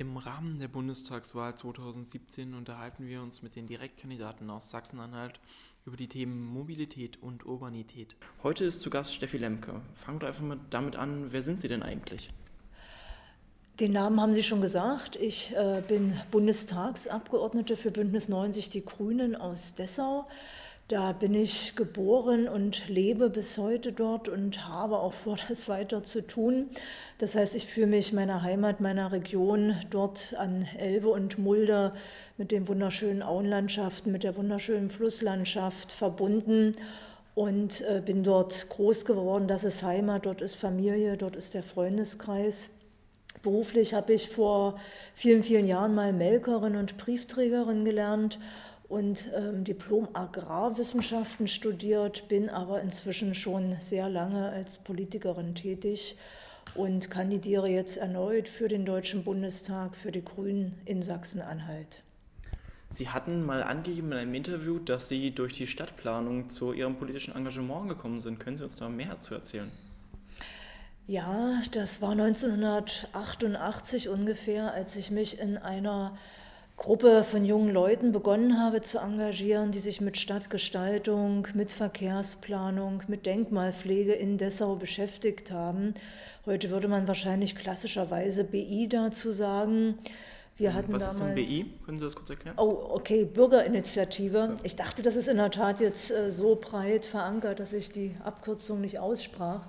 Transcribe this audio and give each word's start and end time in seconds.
Im 0.00 0.16
Rahmen 0.16 0.60
der 0.60 0.68
Bundestagswahl 0.68 1.56
2017 1.56 2.54
unterhalten 2.54 3.08
wir 3.08 3.20
uns 3.20 3.42
mit 3.42 3.56
den 3.56 3.66
Direktkandidaten 3.66 4.48
aus 4.48 4.70
Sachsen-Anhalt 4.70 5.40
über 5.84 5.96
die 5.96 6.06
Themen 6.06 6.46
Mobilität 6.46 7.20
und 7.20 7.44
Urbanität. 7.44 8.14
Heute 8.44 8.64
ist 8.64 8.78
zu 8.78 8.90
Gast 8.90 9.12
Steffi 9.12 9.38
Lemke. 9.38 9.80
Fangen 9.96 10.20
wir 10.20 10.28
einfach 10.28 10.44
mal 10.44 10.60
damit 10.70 10.94
an, 10.94 11.32
wer 11.32 11.42
sind 11.42 11.58
Sie 11.58 11.66
denn 11.66 11.82
eigentlich? 11.82 12.30
Den 13.80 13.90
Namen 13.90 14.20
haben 14.20 14.34
Sie 14.34 14.44
schon 14.44 14.60
gesagt. 14.60 15.16
Ich 15.16 15.52
äh, 15.56 15.82
bin 15.88 16.12
Bundestagsabgeordnete 16.30 17.76
für 17.76 17.90
Bündnis 17.90 18.28
90 18.28 18.68
Die 18.68 18.84
Grünen 18.84 19.34
aus 19.34 19.74
Dessau. 19.74 20.28
Da 20.88 21.12
bin 21.12 21.34
ich 21.34 21.76
geboren 21.76 22.48
und 22.48 22.88
lebe 22.88 23.28
bis 23.28 23.58
heute 23.58 23.92
dort 23.92 24.26
und 24.26 24.66
habe 24.66 24.98
auch 24.98 25.12
vor, 25.12 25.36
das 25.48 25.68
weiter 25.68 26.02
zu 26.02 26.26
tun. 26.26 26.70
Das 27.18 27.34
heißt, 27.34 27.54
ich 27.56 27.66
fühle 27.66 27.88
mich 27.88 28.14
meiner 28.14 28.42
Heimat, 28.42 28.80
meiner 28.80 29.12
Region 29.12 29.74
dort 29.90 30.34
an 30.38 30.66
Elbe 30.78 31.10
und 31.10 31.36
Mulde 31.36 31.92
mit 32.38 32.52
den 32.52 32.68
wunderschönen 32.68 33.22
Auenlandschaften, 33.22 34.10
mit 34.10 34.24
der 34.24 34.34
wunderschönen 34.36 34.88
Flusslandschaft 34.88 35.92
verbunden 35.92 36.74
und 37.34 37.82
äh, 37.82 38.00
bin 38.02 38.24
dort 38.24 38.70
groß 38.70 39.04
geworden. 39.04 39.46
Das 39.46 39.64
ist 39.64 39.82
Heimat, 39.82 40.24
dort 40.24 40.40
ist 40.40 40.54
Familie, 40.54 41.18
dort 41.18 41.36
ist 41.36 41.52
der 41.52 41.64
Freundeskreis. 41.64 42.70
Beruflich 43.42 43.92
habe 43.92 44.14
ich 44.14 44.30
vor 44.30 44.80
vielen, 45.14 45.42
vielen 45.44 45.66
Jahren 45.66 45.94
mal 45.94 46.14
Melkerin 46.14 46.76
und 46.76 46.96
Briefträgerin 46.96 47.84
gelernt 47.84 48.38
und 48.88 49.30
ähm, 49.34 49.64
Diplom 49.64 50.08
Agrarwissenschaften 50.14 51.46
studiert, 51.46 52.28
bin 52.28 52.48
aber 52.48 52.80
inzwischen 52.80 53.34
schon 53.34 53.76
sehr 53.80 54.08
lange 54.08 54.48
als 54.48 54.78
Politikerin 54.78 55.54
tätig 55.54 56.16
und 56.74 57.10
kandidiere 57.10 57.68
jetzt 57.68 57.98
erneut 57.98 58.48
für 58.48 58.68
den 58.68 58.86
Deutschen 58.86 59.24
Bundestag 59.24 59.94
für 59.94 60.12
die 60.12 60.24
Grünen 60.24 60.80
in 60.86 61.02
Sachsen-Anhalt. 61.02 62.02
Sie 62.90 63.10
hatten 63.10 63.44
mal 63.44 63.62
angegeben 63.62 64.12
in 64.12 64.18
einem 64.18 64.34
Interview, 64.34 64.78
dass 64.78 65.08
Sie 65.08 65.30
durch 65.32 65.54
die 65.54 65.66
Stadtplanung 65.66 66.48
zu 66.48 66.72
Ihrem 66.72 66.96
politischen 66.96 67.34
Engagement 67.34 67.90
gekommen 67.90 68.20
sind. 68.20 68.40
Können 68.40 68.56
Sie 68.56 68.64
uns 68.64 68.76
da 68.76 68.88
mehr 68.88 69.20
zu 69.20 69.34
erzählen? 69.34 69.70
Ja, 71.06 71.62
das 71.72 72.00
war 72.00 72.12
1988 72.12 74.08
ungefähr, 74.08 74.72
als 74.72 74.96
ich 74.96 75.10
mich 75.10 75.38
in 75.38 75.58
einer 75.58 76.16
Gruppe 76.78 77.24
von 77.24 77.44
jungen 77.44 77.74
Leuten 77.74 78.12
begonnen 78.12 78.62
habe 78.62 78.82
zu 78.82 78.98
engagieren, 78.98 79.72
die 79.72 79.80
sich 79.80 80.00
mit 80.00 80.16
Stadtgestaltung, 80.16 81.48
mit 81.52 81.72
Verkehrsplanung, 81.72 83.02
mit 83.08 83.26
Denkmalpflege 83.26 84.12
in 84.12 84.38
Dessau 84.38 84.76
beschäftigt 84.76 85.50
haben. 85.50 85.94
Heute 86.46 86.70
würde 86.70 86.86
man 86.86 87.08
wahrscheinlich 87.08 87.56
klassischerweise 87.56 88.44
BI 88.44 88.88
dazu 88.88 89.32
sagen. 89.32 89.98
Wir 90.56 90.72
hatten 90.72 90.92
Was 90.92 91.16
damals, 91.16 91.20
ist 91.20 91.26
denn 91.26 91.34
BI? 91.34 91.70
Können 91.84 91.98
Sie 91.98 92.04
das 92.04 92.14
kurz 92.14 92.30
erklären? 92.30 92.56
Oh, 92.58 92.90
okay, 92.90 93.24
Bürgerinitiative. 93.24 94.56
Ich 94.62 94.76
dachte, 94.76 95.02
das 95.02 95.16
ist 95.16 95.26
in 95.26 95.36
der 95.36 95.50
Tat 95.50 95.80
jetzt 95.80 96.12
äh, 96.12 96.30
so 96.30 96.56
breit 96.60 97.04
verankert, 97.04 97.58
dass 97.58 97.72
ich 97.72 97.90
die 97.90 98.14
Abkürzung 98.24 98.80
nicht 98.80 99.00
aussprach. 99.00 99.66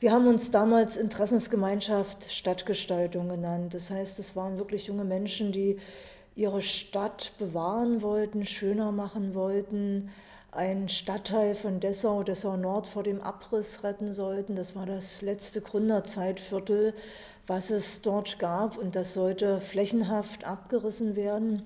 Wir 0.00 0.10
haben 0.10 0.26
uns 0.26 0.50
damals 0.50 0.96
Interessensgemeinschaft 0.96 2.32
Stadtgestaltung 2.32 3.28
genannt. 3.28 3.74
Das 3.74 3.90
heißt, 3.90 4.18
es 4.18 4.36
waren 4.36 4.56
wirklich 4.58 4.86
junge 4.86 5.04
Menschen, 5.04 5.52
die 5.52 5.78
ihre 6.36 6.60
Stadt 6.60 7.32
bewahren 7.38 8.02
wollten, 8.02 8.44
schöner 8.46 8.92
machen 8.92 9.34
wollten, 9.34 10.10
einen 10.52 10.88
Stadtteil 10.88 11.54
von 11.54 11.80
Dessau, 11.80 12.22
Dessau 12.22 12.56
Nord 12.56 12.86
vor 12.86 13.02
dem 13.02 13.20
Abriss 13.20 13.82
retten 13.82 14.12
sollten. 14.12 14.54
Das 14.54 14.76
war 14.76 14.86
das 14.86 15.22
letzte 15.22 15.60
Gründerzeitviertel, 15.60 16.94
was 17.46 17.70
es 17.70 18.02
dort 18.02 18.38
gab 18.38 18.76
und 18.76 18.94
das 18.94 19.14
sollte 19.14 19.60
flächenhaft 19.60 20.44
abgerissen 20.44 21.16
werden. 21.16 21.62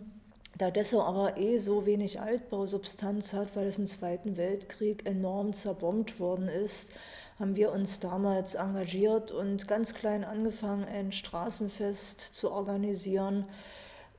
Da 0.57 0.71
Dessau 0.71 1.03
aber 1.03 1.37
eh 1.37 1.59
so 1.59 1.87
wenig 1.87 2.21
Altbausubstanz 2.21 3.33
hat, 3.33 3.57
weil 3.57 3.67
es 3.67 3.79
im 3.79 3.87
Zweiten 3.87 4.37
Weltkrieg 4.37 5.07
enorm 5.07 5.53
zerbombt 5.53 6.21
worden 6.21 6.49
ist, 6.49 6.91
haben 7.39 7.57
wir 7.57 7.73
uns 7.73 8.01
damals 8.01 8.55
engagiert 8.55 9.31
und 9.31 9.67
ganz 9.67 9.95
klein 9.95 10.25
angefangen, 10.25 10.85
ein 10.85 11.11
Straßenfest 11.13 12.21
zu 12.21 12.53
organisieren 12.53 13.47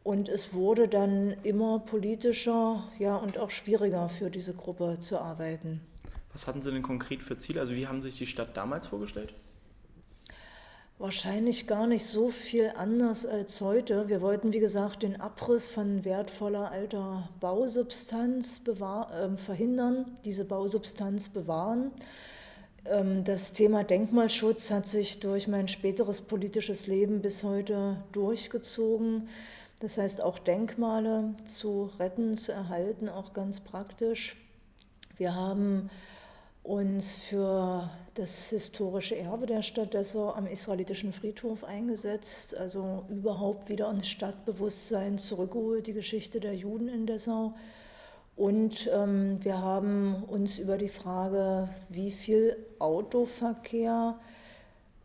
und 0.04 0.30
es 0.30 0.54
wurde 0.54 0.88
dann 0.88 1.36
immer 1.44 1.80
politischer 1.80 2.84
ja, 3.00 3.16
und 3.16 3.38
auch 3.38 3.50
schwieriger 3.50 4.10
für 4.10 4.30
diese 4.30 4.54
Gruppe 4.54 4.98
zu 5.00 5.20
arbeiten. 5.20 5.82
Was 6.32 6.48
hatten 6.48 6.62
Sie 6.62 6.72
denn 6.72 6.82
konkret 6.82 7.22
für 7.22 7.38
Ziele? 7.38 7.60
Also 7.60 7.76
wie 7.76 7.88
haben 7.88 8.02
Sie 8.02 8.10
sich 8.10 8.20
die 8.20 8.28
Stadt 8.28 8.56
damals 8.56 8.88
vorgestellt? 8.88 9.34
Wahrscheinlich 10.98 11.66
gar 11.66 11.88
nicht 11.88 12.06
so 12.06 12.30
viel 12.30 12.74
anders 12.76 13.26
als 13.26 13.60
heute. 13.60 14.08
Wir 14.08 14.22
wollten, 14.22 14.54
wie 14.54 14.60
gesagt, 14.60 15.02
den 15.02 15.20
Abriss 15.20 15.68
von 15.68 16.06
wertvoller 16.06 16.72
alter 16.72 17.28
Bausubstanz 17.40 18.62
äh, 18.68 19.38
verhindern, 19.38 20.18
diese 20.26 20.46
Bausubstanz 20.46 21.30
bewahren. 21.30 21.92
Ähm, 22.86 23.24
das 23.24 23.54
Thema 23.54 23.84
Denkmalschutz 23.84 24.70
hat 24.70 24.88
sich 24.88 25.20
durch 25.20 25.48
mein 25.48 25.68
späteres 25.68 26.22
politisches 26.22 26.86
Leben 26.86 27.22
bis 27.22 27.44
heute 27.44 27.98
durchgezogen. 28.12 29.28
Das 29.82 29.98
heißt 29.98 30.22
auch 30.22 30.38
Denkmale 30.38 31.34
zu 31.46 31.90
retten, 31.98 32.36
zu 32.36 32.52
erhalten, 32.52 33.10
auch 33.10 33.34
ganz 33.34 33.62
praktisch. 33.62 34.38
Wir 35.18 35.34
haben 35.34 35.90
uns 36.62 37.16
für 37.16 37.90
das 38.14 38.50
historische 38.50 39.18
Erbe 39.18 39.48
der 39.48 39.64
Stadt 39.64 39.96
Dessau 39.96 40.34
am 40.34 40.46
israelitischen 40.46 41.14
Friedhof 41.14 41.64
eingesetzt, 41.64 42.56
also 42.56 43.06
überhaupt 43.10 43.70
wieder 43.70 43.90
ins 43.90 44.08
Stadtbewusstsein 44.08 45.18
zurückgeholt, 45.18 45.88
die 45.88 45.94
Geschichte 45.94 46.40
der 46.40 46.56
Juden 46.56 46.88
in 46.88 47.08
Dessau. 47.08 47.56
Und 48.36 48.88
ähm, 48.94 49.44
wir 49.44 49.64
haben 49.64 50.24
uns 50.26 50.60
über 50.60 50.78
die 50.78 50.90
Frage, 50.90 51.70
wie 51.90 52.12
viel 52.12 52.56
Autoverkehr 52.78 54.20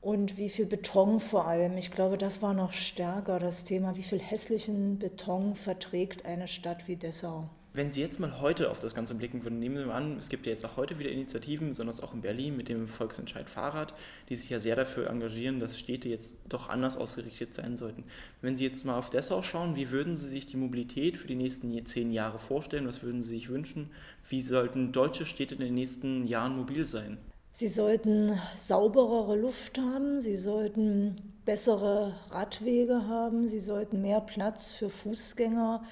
und 0.06 0.38
wie 0.38 0.50
viel 0.50 0.66
Beton 0.66 1.18
vor 1.18 1.48
allem. 1.48 1.76
Ich 1.76 1.90
glaube, 1.90 2.16
das 2.16 2.40
war 2.40 2.54
noch 2.54 2.72
stärker 2.72 3.40
das 3.40 3.64
Thema, 3.64 3.96
wie 3.96 4.04
viel 4.04 4.20
hässlichen 4.20 5.00
Beton 5.00 5.56
verträgt 5.56 6.24
eine 6.24 6.46
Stadt 6.46 6.86
wie 6.86 6.94
Dessau. 6.94 7.50
Wenn 7.72 7.90
Sie 7.90 8.02
jetzt 8.02 8.20
mal 8.20 8.40
heute 8.40 8.70
auf 8.70 8.78
das 8.78 8.94
Ganze 8.94 9.16
blicken 9.16 9.42
würden, 9.42 9.58
nehmen 9.58 9.76
Sie 9.76 9.84
mal 9.84 9.96
an, 9.96 10.16
es 10.16 10.28
gibt 10.28 10.46
ja 10.46 10.52
jetzt 10.52 10.64
auch 10.64 10.76
heute 10.76 11.00
wieder 11.00 11.10
Initiativen, 11.10 11.70
besonders 11.70 12.00
auch 12.00 12.14
in 12.14 12.20
Berlin 12.20 12.56
mit 12.56 12.68
dem 12.68 12.86
Volksentscheid 12.86 13.50
Fahrrad, 13.50 13.94
die 14.28 14.36
sich 14.36 14.48
ja 14.48 14.60
sehr 14.60 14.76
dafür 14.76 15.10
engagieren, 15.10 15.58
dass 15.58 15.76
Städte 15.76 16.08
jetzt 16.08 16.36
doch 16.48 16.68
anders 16.68 16.96
ausgerichtet 16.96 17.52
sein 17.52 17.76
sollten. 17.76 18.04
Wenn 18.40 18.56
Sie 18.56 18.64
jetzt 18.64 18.84
mal 18.84 18.96
auf 18.96 19.10
Dessau 19.10 19.42
schauen, 19.42 19.74
wie 19.74 19.90
würden 19.90 20.16
Sie 20.16 20.28
sich 20.28 20.46
die 20.46 20.56
Mobilität 20.56 21.16
für 21.16 21.26
die 21.26 21.34
nächsten 21.34 21.84
zehn 21.84 22.12
Jahre 22.12 22.38
vorstellen? 22.38 22.86
Was 22.86 23.02
würden 23.02 23.24
Sie 23.24 23.30
sich 23.30 23.48
wünschen? 23.48 23.90
Wie 24.28 24.40
sollten 24.40 24.92
deutsche 24.92 25.24
Städte 25.24 25.56
in 25.56 25.62
den 25.62 25.74
nächsten 25.74 26.28
Jahren 26.28 26.56
mobil 26.56 26.84
sein? 26.84 27.18
Sie 27.58 27.68
sollten 27.68 28.38
sauberere 28.58 29.34
Luft 29.34 29.78
haben, 29.78 30.20
sie 30.20 30.36
sollten 30.36 31.16
bessere 31.46 32.14
Radwege 32.28 33.08
haben, 33.08 33.48
sie 33.48 33.60
sollten 33.60 34.02
mehr 34.02 34.20
Platz 34.20 34.72
für 34.72 34.90
Fußgänger, 34.90 35.82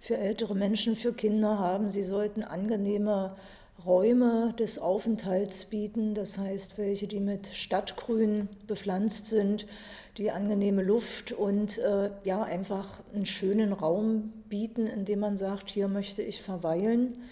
für 0.00 0.16
ältere 0.16 0.56
Menschen, 0.56 0.96
für 0.96 1.12
Kinder 1.12 1.60
haben, 1.60 1.88
sie 1.90 2.02
sollten 2.02 2.42
angenehme 2.42 3.36
Räume 3.86 4.52
des 4.58 4.80
Aufenthalts 4.80 5.66
bieten, 5.66 6.14
das 6.14 6.38
heißt 6.38 6.76
welche, 6.76 7.06
die 7.06 7.20
mit 7.20 7.46
Stadtgrün 7.54 8.48
bepflanzt 8.66 9.26
sind, 9.26 9.68
die 10.18 10.32
angenehme 10.32 10.82
Luft 10.82 11.30
und 11.30 11.78
äh, 11.78 12.10
ja 12.24 12.42
einfach 12.42 13.00
einen 13.14 13.26
schönen 13.26 13.72
Raum 13.72 14.32
bieten, 14.48 14.88
in 14.88 15.04
dem 15.04 15.20
man 15.20 15.38
sagt, 15.38 15.70
hier 15.70 15.86
möchte 15.86 16.20
ich 16.20 16.42
verweilen 16.42 17.22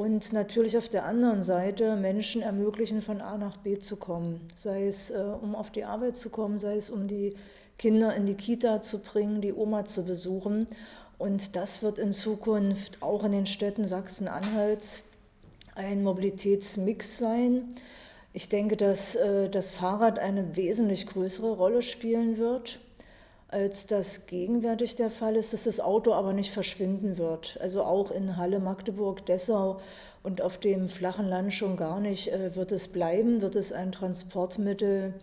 und 0.00 0.32
natürlich 0.32 0.78
auf 0.78 0.88
der 0.88 1.04
anderen 1.04 1.42
Seite 1.42 1.94
Menschen 1.94 2.40
ermöglichen, 2.40 3.02
von 3.02 3.20
A 3.20 3.36
nach 3.36 3.58
B 3.58 3.78
zu 3.78 3.96
kommen, 3.96 4.40
sei 4.56 4.86
es 4.86 5.10
äh, 5.10 5.18
um 5.42 5.54
auf 5.54 5.70
die 5.70 5.84
Arbeit 5.84 6.16
zu 6.16 6.30
kommen, 6.30 6.58
sei 6.58 6.76
es 6.76 6.88
um 6.88 7.06
die 7.06 7.34
Kinder 7.76 8.14
in 8.14 8.24
die 8.24 8.32
Kita 8.32 8.80
zu 8.80 9.00
bringen, 9.00 9.42
die 9.42 9.52
Oma 9.52 9.84
zu 9.84 10.02
besuchen. 10.02 10.66
Und 11.18 11.54
das 11.54 11.82
wird 11.82 11.98
in 11.98 12.14
Zukunft 12.14 13.02
auch 13.02 13.24
in 13.24 13.32
den 13.32 13.46
Städten 13.46 13.86
Sachsen-Anhalts 13.86 15.02
ein 15.74 16.02
Mobilitätsmix 16.02 17.18
sein. 17.18 17.74
Ich 18.32 18.48
denke, 18.48 18.78
dass 18.78 19.16
äh, 19.16 19.50
das 19.50 19.72
Fahrrad 19.72 20.18
eine 20.18 20.56
wesentlich 20.56 21.08
größere 21.08 21.52
Rolle 21.52 21.82
spielen 21.82 22.38
wird 22.38 22.80
als 23.50 23.86
das 23.86 24.26
gegenwärtig 24.26 24.94
der 24.96 25.10
Fall 25.10 25.34
ist, 25.34 25.52
dass 25.52 25.64
das 25.64 25.80
Auto 25.80 26.12
aber 26.12 26.32
nicht 26.32 26.52
verschwinden 26.52 27.18
wird. 27.18 27.58
Also 27.60 27.82
auch 27.82 28.10
in 28.10 28.36
Halle, 28.36 28.60
Magdeburg, 28.60 29.26
Dessau 29.26 29.80
und 30.22 30.40
auf 30.40 30.58
dem 30.58 30.88
flachen 30.88 31.26
Land 31.26 31.52
schon 31.52 31.76
gar 31.76 32.00
nicht 32.00 32.28
äh, 32.32 32.54
wird 32.54 32.72
es 32.72 32.88
bleiben, 32.88 33.42
wird 33.42 33.56
es 33.56 33.72
ein 33.72 33.92
Transportmittel 33.92 35.14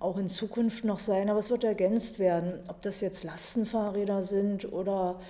auch 0.00 0.16
in 0.16 0.28
Zukunft 0.28 0.84
noch 0.84 0.98
sein, 0.98 1.28
aber 1.28 1.38
es 1.38 1.50
wird 1.50 1.62
ergänzt 1.62 2.18
werden, 2.18 2.54
ob 2.68 2.80
das 2.82 3.02
jetzt 3.02 3.22
Lastenfahrräder 3.22 4.22
sind 4.22 4.72
oder 4.72 5.20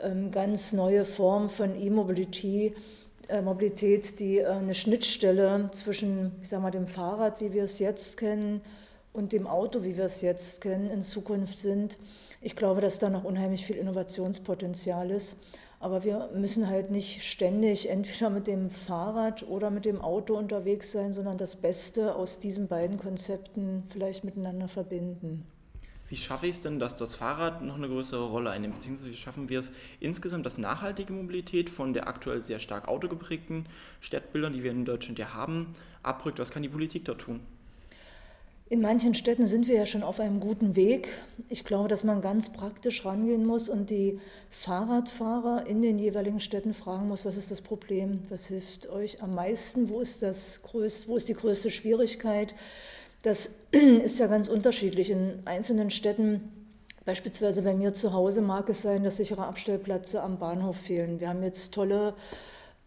ähm, 0.00 0.32
ganz 0.32 0.72
neue 0.72 1.04
Formen 1.04 1.48
von 1.48 1.80
E-Mobility. 1.80 2.74
Äh, 3.28 3.42
Mobilität, 3.42 4.20
die 4.20 4.38
äh, 4.38 4.46
eine 4.46 4.74
Schnittstelle 4.74 5.70
zwischen, 5.72 6.32
ich 6.42 6.48
sag 6.48 6.60
mal, 6.60 6.70
dem 6.70 6.88
Fahrrad, 6.88 7.40
wie 7.40 7.52
wir 7.52 7.64
es 7.64 7.78
jetzt 7.78 8.18
kennen, 8.18 8.60
und 9.16 9.32
dem 9.32 9.46
Auto, 9.46 9.82
wie 9.82 9.96
wir 9.96 10.04
es 10.04 10.20
jetzt 10.20 10.60
kennen, 10.60 10.90
in 10.90 11.02
Zukunft 11.02 11.58
sind. 11.58 11.98
Ich 12.40 12.54
glaube, 12.54 12.80
dass 12.80 12.98
da 12.98 13.08
noch 13.08 13.24
unheimlich 13.24 13.64
viel 13.64 13.76
Innovationspotenzial 13.76 15.10
ist. 15.10 15.38
Aber 15.80 16.04
wir 16.04 16.30
müssen 16.34 16.68
halt 16.68 16.90
nicht 16.90 17.22
ständig 17.22 17.88
entweder 17.88 18.30
mit 18.30 18.46
dem 18.46 18.70
Fahrrad 18.70 19.42
oder 19.48 19.70
mit 19.70 19.84
dem 19.84 20.00
Auto 20.00 20.36
unterwegs 20.36 20.92
sein, 20.92 21.12
sondern 21.12 21.38
das 21.38 21.56
Beste 21.56 22.14
aus 22.14 22.38
diesen 22.38 22.66
beiden 22.66 22.98
Konzepten 22.98 23.84
vielleicht 23.90 24.24
miteinander 24.24 24.68
verbinden. 24.68 25.46
Wie 26.08 26.16
schaffe 26.16 26.46
ich 26.46 26.56
es 26.56 26.62
denn, 26.62 26.78
dass 26.78 26.96
das 26.96 27.16
Fahrrad 27.16 27.62
noch 27.62 27.74
eine 27.74 27.88
größere 27.88 28.28
Rolle 28.28 28.50
einnimmt? 28.50 28.76
Beziehungsweise 28.76 29.10
wie 29.10 29.16
schaffen 29.16 29.48
wir 29.48 29.58
es 29.58 29.72
insgesamt, 29.98 30.46
dass 30.46 30.56
nachhaltige 30.56 31.12
Mobilität 31.12 31.68
von 31.68 31.92
der 31.92 32.06
aktuell 32.06 32.42
sehr 32.42 32.60
stark 32.60 32.86
autogeprägten 32.86 33.66
Stadtbildern, 34.00 34.52
die 34.52 34.62
wir 34.62 34.70
in 34.70 34.84
Deutschland 34.84 35.18
ja 35.18 35.34
haben, 35.34 35.74
abrückt? 36.02 36.38
Was 36.38 36.50
kann 36.50 36.62
die 36.62 36.68
Politik 36.68 37.04
da 37.04 37.14
tun? 37.14 37.40
In 38.68 38.80
manchen 38.80 39.14
Städten 39.14 39.46
sind 39.46 39.68
wir 39.68 39.76
ja 39.76 39.86
schon 39.86 40.02
auf 40.02 40.18
einem 40.18 40.40
guten 40.40 40.74
Weg. 40.74 41.10
Ich 41.48 41.62
glaube, 41.62 41.88
dass 41.88 42.02
man 42.02 42.20
ganz 42.20 42.50
praktisch 42.50 43.04
rangehen 43.04 43.46
muss 43.46 43.68
und 43.68 43.90
die 43.90 44.18
Fahrradfahrer 44.50 45.68
in 45.68 45.82
den 45.82 46.00
jeweiligen 46.00 46.40
Städten 46.40 46.74
fragen 46.74 47.06
muss, 47.06 47.24
was 47.24 47.36
ist 47.36 47.52
das 47.52 47.60
Problem, 47.60 48.24
was 48.28 48.46
hilft 48.46 48.88
euch 48.88 49.22
am 49.22 49.36
meisten, 49.36 49.88
wo 49.88 50.00
ist, 50.00 50.20
das 50.20 50.62
größte, 50.62 51.06
wo 51.06 51.16
ist 51.16 51.28
die 51.28 51.34
größte 51.34 51.70
Schwierigkeit. 51.70 52.56
Das 53.22 53.50
ist 53.70 54.18
ja 54.18 54.26
ganz 54.26 54.48
unterschiedlich. 54.48 55.10
In 55.10 55.42
einzelnen 55.44 55.90
Städten, 55.90 56.66
beispielsweise 57.04 57.62
bei 57.62 57.74
mir 57.74 57.92
zu 57.92 58.12
Hause, 58.12 58.40
mag 58.40 58.68
es 58.68 58.82
sein, 58.82 59.04
dass 59.04 59.18
sichere 59.18 59.46
Abstellplätze 59.46 60.24
am 60.24 60.40
Bahnhof 60.40 60.76
fehlen. 60.76 61.20
Wir 61.20 61.28
haben 61.28 61.44
jetzt 61.44 61.72
tolle 61.72 62.14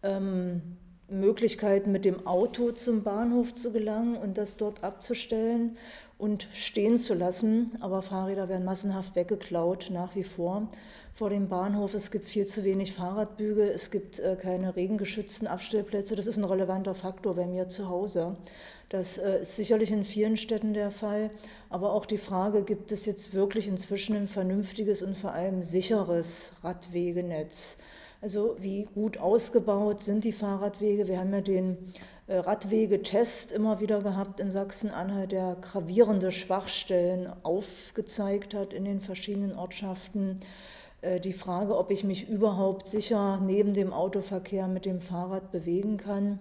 ähm, 0.02 0.60
Möglichkeiten, 1.10 1.92
mit 1.92 2.04
dem 2.04 2.26
Auto 2.26 2.72
zum 2.72 3.02
Bahnhof 3.02 3.54
zu 3.54 3.72
gelangen 3.72 4.16
und 4.16 4.38
das 4.38 4.56
dort 4.56 4.84
abzustellen 4.84 5.76
und 6.18 6.48
stehen 6.52 6.98
zu 6.98 7.14
lassen. 7.14 7.72
Aber 7.80 8.02
Fahrräder 8.02 8.48
werden 8.48 8.64
massenhaft 8.64 9.16
weggeklaut, 9.16 9.88
nach 9.90 10.14
wie 10.14 10.24
vor 10.24 10.68
vor 11.20 11.28
dem 11.28 11.48
Bahnhof. 11.48 11.92
Es 11.92 12.10
gibt 12.10 12.28
viel 12.28 12.46
zu 12.46 12.64
wenig 12.64 12.94
Fahrradbügel, 12.94 13.68
es 13.68 13.90
gibt 13.90 14.18
äh, 14.20 14.36
keine 14.40 14.74
regengeschützten 14.74 15.46
Abstellplätze. 15.46 16.16
Das 16.16 16.26
ist 16.26 16.38
ein 16.38 16.44
relevanter 16.44 16.94
Faktor 16.94 17.34
bei 17.34 17.46
mir 17.46 17.68
zu 17.68 17.90
Hause. 17.90 18.36
Das 18.88 19.18
äh, 19.18 19.42
ist 19.42 19.56
sicherlich 19.56 19.90
in 19.90 20.04
vielen 20.04 20.38
Städten 20.38 20.72
der 20.72 20.90
Fall. 20.90 21.30
Aber 21.68 21.92
auch 21.92 22.06
die 22.06 22.16
Frage, 22.16 22.62
gibt 22.62 22.90
es 22.90 23.04
jetzt 23.04 23.34
wirklich 23.34 23.68
inzwischen 23.68 24.16
ein 24.16 24.28
vernünftiges 24.28 25.02
und 25.02 25.14
vor 25.14 25.32
allem 25.32 25.62
sicheres 25.62 26.52
Radwegenetz? 26.62 27.76
Also 28.22 28.56
wie 28.60 28.84
gut 28.84 29.16
ausgebaut 29.16 30.02
sind 30.02 30.24
die 30.24 30.32
Fahrradwege? 30.32 31.08
Wir 31.08 31.20
haben 31.20 31.32
ja 31.32 31.40
den 31.40 31.78
äh, 32.26 32.36
Radwegetest 32.36 33.50
immer 33.50 33.80
wieder 33.80 34.02
gehabt 34.02 34.40
in 34.40 34.50
Sachsen-Anhalt, 34.50 35.32
der 35.32 35.56
gravierende 35.62 36.30
Schwachstellen 36.30 37.32
aufgezeigt 37.42 38.52
hat 38.52 38.74
in 38.74 38.84
den 38.84 39.00
verschiedenen 39.00 39.56
Ortschaften. 39.56 40.40
Äh, 41.00 41.18
die 41.18 41.32
Frage, 41.32 41.78
ob 41.78 41.90
ich 41.90 42.04
mich 42.04 42.28
überhaupt 42.28 42.88
sicher 42.88 43.40
neben 43.40 43.72
dem 43.72 43.90
Autoverkehr 43.90 44.68
mit 44.68 44.84
dem 44.84 45.00
Fahrrad 45.00 45.50
bewegen 45.50 45.96
kann. 45.96 46.38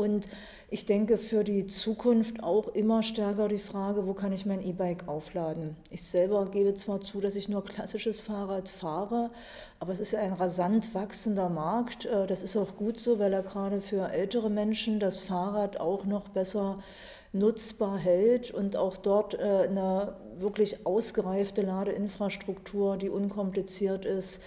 Und 0.00 0.28
ich 0.70 0.86
denke 0.86 1.18
für 1.18 1.44
die 1.44 1.66
Zukunft 1.66 2.42
auch 2.42 2.68
immer 2.68 3.02
stärker 3.02 3.48
die 3.48 3.58
Frage, 3.58 4.06
wo 4.06 4.14
kann 4.14 4.32
ich 4.32 4.46
mein 4.46 4.64
E-Bike 4.66 5.06
aufladen? 5.08 5.76
Ich 5.90 6.02
selber 6.02 6.46
gebe 6.46 6.72
zwar 6.72 7.02
zu, 7.02 7.20
dass 7.20 7.36
ich 7.36 7.50
nur 7.50 7.62
klassisches 7.62 8.18
Fahrrad 8.18 8.70
fahre, 8.70 9.28
aber 9.78 9.92
es 9.92 10.00
ist 10.00 10.14
ein 10.14 10.32
rasant 10.32 10.94
wachsender 10.94 11.50
Markt. 11.50 12.06
Äh, 12.06 12.26
das 12.26 12.42
ist 12.42 12.56
auch 12.56 12.76
gut 12.76 12.98
so, 12.98 13.18
weil 13.18 13.34
er 13.34 13.42
gerade 13.42 13.82
für 13.82 14.10
ältere 14.10 14.48
Menschen 14.48 15.00
das 15.00 15.18
Fahrrad 15.18 15.78
auch 15.78 16.06
noch 16.06 16.28
besser 16.28 16.78
nutzbar 17.34 17.98
hält 17.98 18.50
und 18.50 18.76
auch 18.76 18.96
dort 18.96 19.34
äh, 19.34 19.66
eine 19.68 20.14
wirklich 20.38 20.86
ausgereifte 20.86 21.60
Ladeinfrastruktur, 21.60 22.96
die 22.96 23.10
unkompliziert 23.10 24.06
ist, 24.06 24.40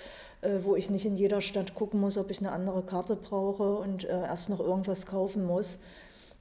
wo 0.64 0.76
ich 0.76 0.90
nicht 0.90 1.06
in 1.06 1.16
jeder 1.16 1.42
Stadt 1.42 1.76
gucken 1.76 2.00
muss, 2.00 2.18
ob 2.18 2.32
ich 2.32 2.40
eine 2.40 2.52
andere 2.52 2.84
Karte 2.84 3.16
brauche 3.16 3.76
und 3.76 4.04
äh, 4.06 4.10
erst 4.10 4.50
noch 4.50 4.60
irgendwas 4.60 5.06
kaufen 5.06 5.46
muss. 5.46 5.80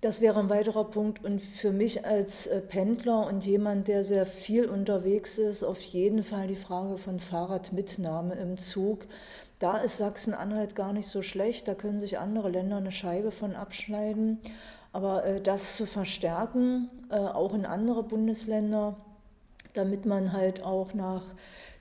Das 0.00 0.20
wäre 0.20 0.40
ein 0.40 0.50
weiterer 0.50 0.84
Punkt. 0.84 1.24
Und 1.24 1.40
für 1.40 1.70
mich 1.70 2.04
als 2.04 2.46
äh, 2.46 2.60
Pendler 2.60 3.26
und 3.26 3.46
jemand, 3.46 3.88
der 3.88 4.02
sehr 4.02 4.26
viel 4.26 4.68
unterwegs 4.68 5.38
ist, 5.38 5.62
auf 5.62 5.80
jeden 5.80 6.22
Fall 6.22 6.48
die 6.48 6.56
Frage 6.56 6.98
von 6.98 7.20
Fahrradmitnahme 7.20 8.34
im 8.34 8.58
Zug. 8.58 9.06
Da 9.60 9.78
ist 9.78 9.98
Sachsen-Anhalt 9.98 10.74
gar 10.74 10.92
nicht 10.92 11.06
so 11.06 11.22
schlecht. 11.22 11.68
Da 11.68 11.74
können 11.74 12.00
sich 12.00 12.18
andere 12.18 12.48
Länder 12.48 12.78
eine 12.78 12.90
Scheibe 12.92 13.30
von 13.30 13.54
abschneiden. 13.54 14.40
Aber 14.92 15.40
das 15.42 15.76
zu 15.76 15.86
verstärken, 15.86 16.90
auch 17.08 17.54
in 17.54 17.64
andere 17.64 18.02
Bundesländer, 18.02 18.96
damit 19.72 20.04
man 20.04 20.32
halt 20.32 20.62
auch 20.62 20.92
nach 20.94 21.22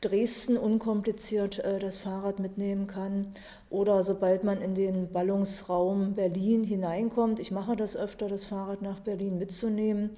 Dresden 0.01 0.57
unkompliziert 0.57 1.59
äh, 1.59 1.79
das 1.79 1.97
Fahrrad 1.97 2.39
mitnehmen 2.39 2.87
kann. 2.87 3.27
Oder 3.69 4.03
sobald 4.03 4.43
man 4.43 4.61
in 4.61 4.75
den 4.75 5.11
Ballungsraum 5.11 6.15
Berlin 6.15 6.63
hineinkommt, 6.63 7.39
ich 7.39 7.51
mache 7.51 7.75
das 7.75 7.95
öfter, 7.95 8.27
das 8.27 8.45
Fahrrad 8.45 8.81
nach 8.81 8.99
Berlin 8.99 9.37
mitzunehmen. 9.37 10.09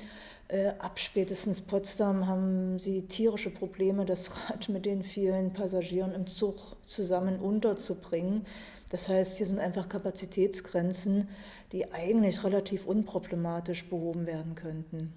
Äh, 0.47 0.69
ab 0.79 0.99
spätestens 0.99 1.61
Potsdam 1.61 2.27
haben 2.27 2.79
sie 2.79 3.07
tierische 3.07 3.49
Probleme, 3.49 4.05
das 4.05 4.31
Rad 4.49 4.69
mit 4.69 4.85
den 4.85 5.03
vielen 5.03 5.51
Passagieren 5.51 6.13
im 6.13 6.27
Zug 6.27 6.55
zusammen 6.85 7.39
unterzubringen. 7.39 8.45
Das 8.89 9.09
heißt, 9.09 9.37
hier 9.37 9.47
sind 9.47 9.59
einfach 9.59 9.89
Kapazitätsgrenzen, 9.89 11.27
die 11.71 11.91
eigentlich 11.91 12.43
relativ 12.43 12.85
unproblematisch 12.85 13.89
behoben 13.89 14.27
werden 14.27 14.55
könnten. 14.55 15.13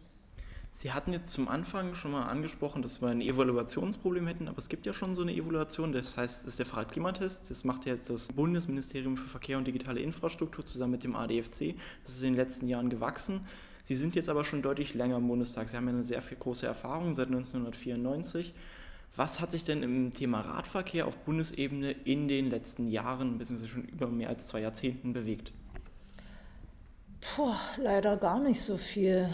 Sie 0.79 0.93
hatten 0.93 1.11
jetzt 1.15 1.33
zum 1.33 1.49
Anfang 1.49 1.95
schon 1.95 2.13
mal 2.13 2.25
angesprochen, 2.25 2.83
dass 2.83 3.01
wir 3.01 3.09
ein 3.09 3.23
Evaluationsproblem 3.23 4.27
hätten, 4.27 4.47
aber 4.47 4.59
es 4.59 4.69
gibt 4.69 4.85
ja 4.85 4.93
schon 4.93 5.15
so 5.15 5.23
eine 5.23 5.33
Evaluation, 5.33 5.91
das 5.91 6.19
heißt, 6.19 6.43
es 6.43 6.47
ist 6.49 6.59
der 6.59 6.67
Fahrradklimatest, 6.67 7.49
das 7.49 7.65
macht 7.65 7.87
ja 7.87 7.95
jetzt 7.95 8.11
das 8.11 8.29
Bundesministerium 8.29 9.17
für 9.17 9.27
Verkehr 9.27 9.57
und 9.57 9.67
digitale 9.67 10.01
Infrastruktur 10.01 10.67
zusammen 10.67 10.93
mit 10.93 11.05
dem 11.05 11.17
ADFC, 11.17 11.77
das 12.05 12.17
ist 12.17 12.23
in 12.23 12.35
den 12.35 12.37
letzten 12.37 12.69
Jahren 12.69 12.91
gewachsen. 12.91 13.41
Sie 13.85 13.95
sind 13.95 14.17
jetzt 14.17 14.29
aber 14.29 14.45
schon 14.45 14.61
deutlich 14.61 14.93
länger 14.93 15.17
im 15.17 15.29
Bundestag, 15.29 15.71
Sie 15.71 15.79
haben 15.79 15.87
ja 15.87 15.95
eine 15.95 16.05
sehr 16.05 16.21
viel 16.21 16.37
große 16.37 16.67
Erfahrung 16.67 17.15
seit 17.15 17.29
1994. 17.29 18.53
Was 19.17 19.41
hat 19.41 19.53
sich 19.53 19.65
denn 19.65 19.83
im 19.83 20.13
Thema 20.13 20.43
Radverkehr 20.43 21.07
auf 21.07 21.17
Bundesebene 21.25 21.93
in 21.93 22.29
den 22.29 22.51
letzten 22.51 22.89
Jahren, 22.89 23.39
beziehungsweise 23.39 23.73
schon 23.73 23.85
über 23.85 24.09
mehr 24.09 24.29
als 24.29 24.49
zwei 24.49 24.61
Jahrzehnten 24.61 25.15
bewegt? 25.15 25.55
Puh, 27.21 27.55
leider 27.79 28.17
gar 28.17 28.41
nicht 28.41 28.61
so 28.61 28.77
viel. 28.77 29.29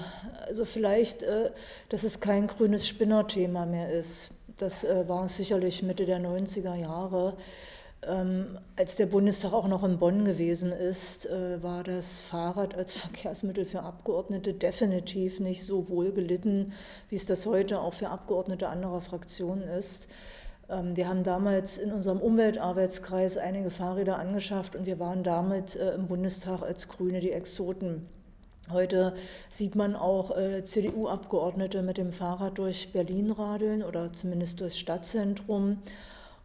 Also 0.46 0.64
vielleicht, 0.64 1.22
äh, 1.22 1.50
dass 1.88 2.04
es 2.04 2.20
kein 2.20 2.46
grünes 2.46 2.86
Spinnerthema 2.86 3.66
mehr 3.66 3.90
ist. 3.90 4.30
Das 4.58 4.84
äh, 4.84 5.08
war 5.08 5.28
sicherlich 5.28 5.82
Mitte 5.82 6.06
der 6.06 6.20
90er 6.20 6.74
Jahre. 6.74 7.36
Ähm, 8.04 8.58
als 8.76 8.96
der 8.96 9.06
Bundestag 9.06 9.52
auch 9.52 9.68
noch 9.68 9.84
in 9.84 9.98
Bonn 9.98 10.24
gewesen 10.24 10.72
ist, 10.72 11.26
äh, 11.26 11.62
war 11.62 11.84
das 11.84 12.20
Fahrrad 12.20 12.74
als 12.74 12.92
Verkehrsmittel 13.00 13.64
für 13.64 13.82
Abgeordnete 13.82 14.54
definitiv 14.54 15.38
nicht 15.38 15.64
so 15.64 15.88
wohl 15.88 16.12
gelitten, 16.12 16.72
wie 17.08 17.16
es 17.16 17.26
das 17.26 17.46
heute 17.46 17.80
auch 17.80 17.94
für 17.94 18.08
Abgeordnete 18.08 18.68
anderer 18.68 19.02
Fraktionen 19.02 19.68
ist. 19.68 20.08
Ähm, 20.72 20.96
wir 20.96 21.08
haben 21.08 21.22
damals 21.22 21.78
in 21.78 21.92
unserem 21.92 22.18
Umweltarbeitskreis 22.18 23.36
einige 23.36 23.70
Fahrräder 23.70 24.18
angeschafft 24.18 24.74
und 24.74 24.86
wir 24.86 24.98
waren 24.98 25.22
damit 25.22 25.76
äh, 25.76 25.94
im 25.94 26.06
Bundestag 26.06 26.62
als 26.62 26.88
Grüne 26.88 27.20
die 27.20 27.32
Exoten. 27.32 28.08
Heute 28.70 29.14
sieht 29.50 29.74
man 29.74 29.94
auch 29.94 30.36
äh, 30.36 30.64
CDU-Abgeordnete 30.64 31.82
mit 31.82 31.98
dem 31.98 32.12
Fahrrad 32.12 32.58
durch 32.58 32.92
Berlin 32.92 33.30
radeln 33.30 33.82
oder 33.82 34.12
zumindest 34.12 34.60
durchs 34.60 34.78
Stadtzentrum. 34.78 35.78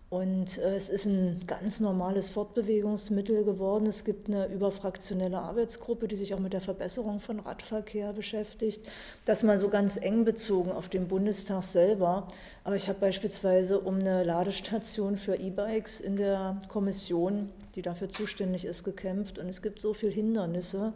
Und 0.09 0.57
äh, 0.59 0.75
es 0.75 0.87
ist 0.87 1.05
ein 1.05 1.41
ganz 1.47 1.81
normales 1.81 2.29
Fortbewegungsmittel 2.29 3.43
geworden. 3.43 3.87
Es 3.87 4.05
gibt 4.05 4.29
eine 4.29 4.45
überfraktionelle 4.45 5.37
Arbeitsgruppe, 5.37 6.07
die 6.07 6.15
sich 6.15 6.33
auch 6.33 6.39
mit 6.39 6.53
der 6.53 6.61
Verbesserung 6.61 7.19
von 7.19 7.41
Radverkehr 7.41 8.13
beschäftigt. 8.13 8.87
Das 9.25 9.43
mal 9.43 9.57
so 9.57 9.67
ganz 9.67 9.97
eng 9.97 10.23
bezogen 10.23 10.71
auf 10.71 10.87
den 10.87 11.09
Bundestag 11.09 11.63
selber. 11.63 12.29
Aber 12.63 12.77
ich 12.77 12.87
habe 12.87 12.99
beispielsweise 12.99 13.81
um 13.81 13.95
eine 13.95 14.23
Ladestation 14.23 15.17
für 15.17 15.35
E-Bikes 15.35 15.99
in 15.99 16.15
der 16.15 16.61
Kommission, 16.69 17.49
die 17.75 17.81
dafür 17.81 18.07
zuständig 18.07 18.63
ist, 18.63 18.85
gekämpft. 18.85 19.37
Und 19.37 19.49
es 19.49 19.61
gibt 19.61 19.81
so 19.81 19.93
viele 19.93 20.13
Hindernisse, 20.13 20.93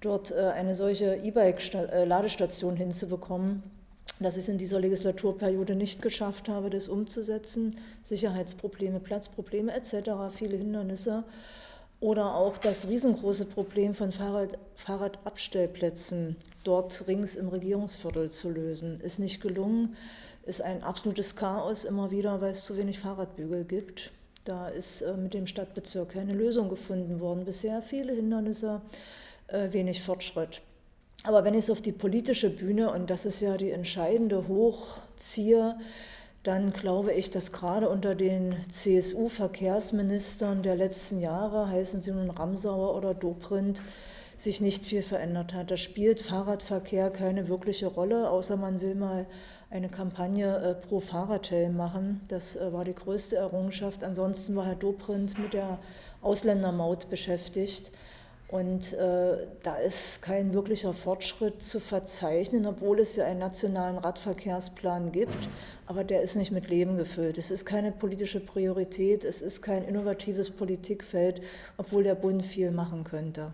dort 0.00 0.30
äh, 0.30 0.36
eine 0.36 0.74
solche 0.74 1.16
E-Bike-Ladestation 1.16 2.76
äh, 2.76 2.78
hinzubekommen 2.78 3.77
dass 4.20 4.36
ich 4.36 4.44
es 4.44 4.48
in 4.48 4.58
dieser 4.58 4.80
Legislaturperiode 4.80 5.74
nicht 5.74 6.02
geschafft 6.02 6.48
habe, 6.48 6.70
das 6.70 6.88
umzusetzen. 6.88 7.76
Sicherheitsprobleme, 8.02 9.00
Platzprobleme 9.00 9.72
etc., 9.72 10.10
viele 10.32 10.56
Hindernisse. 10.56 11.24
Oder 12.00 12.34
auch 12.34 12.58
das 12.58 12.86
riesengroße 12.86 13.44
Problem 13.44 13.94
von 13.94 14.12
Fahrrad, 14.12 14.56
Fahrradabstellplätzen 14.76 16.36
dort 16.62 17.08
rings 17.08 17.34
im 17.34 17.48
Regierungsviertel 17.48 18.30
zu 18.30 18.50
lösen. 18.50 19.00
Ist 19.00 19.18
nicht 19.18 19.40
gelungen, 19.40 19.96
ist 20.46 20.62
ein 20.62 20.82
absolutes 20.82 21.34
Chaos 21.34 21.84
immer 21.84 22.10
wieder, 22.10 22.40
weil 22.40 22.52
es 22.52 22.64
zu 22.64 22.76
wenig 22.76 23.00
Fahrradbügel 23.00 23.64
gibt. 23.64 24.12
Da 24.44 24.68
ist 24.68 25.02
äh, 25.02 25.14
mit 25.14 25.34
dem 25.34 25.46
Stadtbezirk 25.46 26.10
keine 26.10 26.34
Lösung 26.34 26.68
gefunden 26.68 27.20
worden 27.20 27.44
bisher. 27.44 27.82
Viele 27.82 28.14
Hindernisse, 28.14 28.80
äh, 29.48 29.72
wenig 29.72 30.02
Fortschritt. 30.02 30.62
Aber 31.24 31.44
wenn 31.44 31.54
ich 31.54 31.64
es 31.64 31.70
auf 31.70 31.82
die 31.82 31.92
politische 31.92 32.50
Bühne, 32.50 32.90
und 32.92 33.10
das 33.10 33.26
ist 33.26 33.40
ja 33.40 33.56
die 33.56 33.70
entscheidende, 33.70 34.46
hochziehe, 34.48 35.76
dann 36.42 36.72
glaube 36.72 37.12
ich, 37.12 37.30
dass 37.30 37.52
gerade 37.52 37.88
unter 37.88 38.14
den 38.14 38.54
CSU-Verkehrsministern 38.70 40.62
der 40.62 40.76
letzten 40.76 41.20
Jahre, 41.20 41.68
heißen 41.68 42.00
sie 42.00 42.12
nun 42.12 42.30
Ramsauer 42.30 42.96
oder 42.96 43.12
Dobrindt, 43.14 43.82
sich 44.36 44.60
nicht 44.60 44.86
viel 44.86 45.02
verändert 45.02 45.52
hat. 45.52 45.70
Da 45.70 45.76
spielt 45.76 46.22
Fahrradverkehr 46.22 47.10
keine 47.10 47.48
wirkliche 47.48 47.88
Rolle, 47.88 48.30
außer 48.30 48.56
man 48.56 48.80
will 48.80 48.94
mal 48.94 49.26
eine 49.70 49.88
Kampagne 49.88 50.56
äh, 50.58 50.74
pro 50.74 51.00
Fahrradhelm 51.00 51.76
machen. 51.76 52.20
Das 52.28 52.56
äh, 52.56 52.72
war 52.72 52.84
die 52.84 52.94
größte 52.94 53.36
Errungenschaft. 53.36 54.04
Ansonsten 54.04 54.54
war 54.56 54.64
Herr 54.64 54.76
Dobrindt 54.76 55.38
mit 55.38 55.52
der 55.52 55.78
Ausländermaut 56.22 57.10
beschäftigt. 57.10 57.90
Und 58.48 58.94
äh, 58.94 59.46
da 59.62 59.76
ist 59.76 60.22
kein 60.22 60.54
wirklicher 60.54 60.94
Fortschritt 60.94 61.62
zu 61.62 61.80
verzeichnen, 61.80 62.64
obwohl 62.64 62.98
es 63.00 63.14
ja 63.14 63.26
einen 63.26 63.40
nationalen 63.40 63.98
Radverkehrsplan 63.98 65.12
gibt. 65.12 65.50
Aber 65.84 66.02
der 66.02 66.22
ist 66.22 66.34
nicht 66.34 66.50
mit 66.50 66.68
Leben 66.68 66.96
gefüllt. 66.96 67.36
Es 67.36 67.50
ist 67.50 67.66
keine 67.66 67.92
politische 67.92 68.40
Priorität, 68.40 69.24
es 69.24 69.42
ist 69.42 69.60
kein 69.60 69.84
innovatives 69.84 70.50
Politikfeld, 70.50 71.42
obwohl 71.76 72.04
der 72.04 72.14
Bund 72.14 72.42
viel 72.42 72.70
machen 72.70 73.04
könnte. 73.04 73.52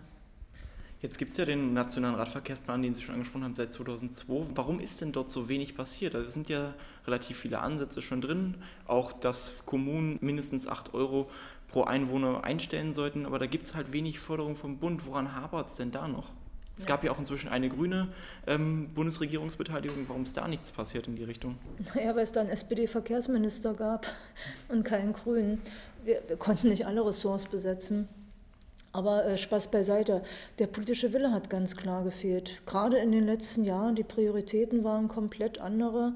Jetzt 1.01 1.17
gibt 1.17 1.31
es 1.31 1.37
ja 1.37 1.45
den 1.45 1.73
Nationalen 1.73 2.15
Radverkehrsplan, 2.15 2.81
den 2.81 2.93
Sie 2.93 3.01
schon 3.01 3.15
angesprochen 3.15 3.43
haben, 3.43 3.55
seit 3.55 3.73
2002. 3.73 4.47
Warum 4.55 4.79
ist 4.79 5.01
denn 5.01 5.11
dort 5.11 5.29
so 5.29 5.49
wenig 5.49 5.75
passiert? 5.75 6.15
Also 6.15 6.25
es 6.25 6.33
sind 6.33 6.49
ja 6.49 6.73
relativ 7.05 7.37
viele 7.37 7.59
Ansätze 7.59 8.01
schon 8.01 8.21
drin, 8.21 8.55
auch 8.87 9.11
dass 9.11 9.53
Kommunen 9.65 10.17
mindestens 10.21 10.67
8 10.67 10.93
Euro 10.93 11.29
pro 11.75 11.83
Einwohner 11.83 12.45
einstellen 12.45 12.93
sollten, 12.93 13.25
aber 13.25 13.37
da 13.37 13.47
gibt 13.47 13.65
es 13.65 13.75
halt 13.75 13.91
wenig 13.91 14.21
Förderung 14.21 14.55
vom 14.55 14.77
Bund. 14.77 15.05
Woran 15.07 15.35
hapert 15.35 15.67
es 15.67 15.75
denn 15.75 15.91
da 15.91 16.07
noch? 16.07 16.31
Es 16.77 16.85
ja. 16.85 16.87
gab 16.87 17.03
ja 17.03 17.11
auch 17.11 17.19
inzwischen 17.19 17.49
eine 17.49 17.67
grüne 17.67 18.07
ähm, 18.47 18.91
Bundesregierungsbeteiligung. 18.95 20.07
Warum 20.07 20.23
ist 20.23 20.37
da 20.37 20.47
nichts 20.47 20.71
passiert 20.71 21.07
in 21.07 21.17
die 21.17 21.25
Richtung? 21.25 21.57
Naja, 21.93 22.15
weil 22.15 22.23
es 22.23 22.31
da 22.31 22.39
einen 22.39 22.49
SPD-Verkehrsminister 22.49 23.73
gab 23.73 24.07
und 24.69 24.85
keinen 24.85 25.11
Grünen. 25.11 25.61
Wir, 26.05 26.21
wir 26.29 26.37
konnten 26.37 26.69
nicht 26.69 26.87
alle 26.87 27.05
Ressorts 27.05 27.45
besetzen. 27.45 28.07
Aber 28.95 29.25
äh, 29.25 29.37
Spaß 29.37 29.67
beiseite. 29.67 30.21
Der 30.57 30.67
politische 30.67 31.11
Wille 31.11 31.33
hat 31.33 31.49
ganz 31.49 31.75
klar 31.75 32.05
gefehlt. 32.05 32.65
Gerade 32.65 32.97
in 32.97 33.11
den 33.11 33.25
letzten 33.25 33.65
Jahren, 33.65 33.95
die 33.95 34.05
Prioritäten 34.05 34.85
waren 34.85 35.09
komplett 35.09 35.59
andere. 35.59 36.13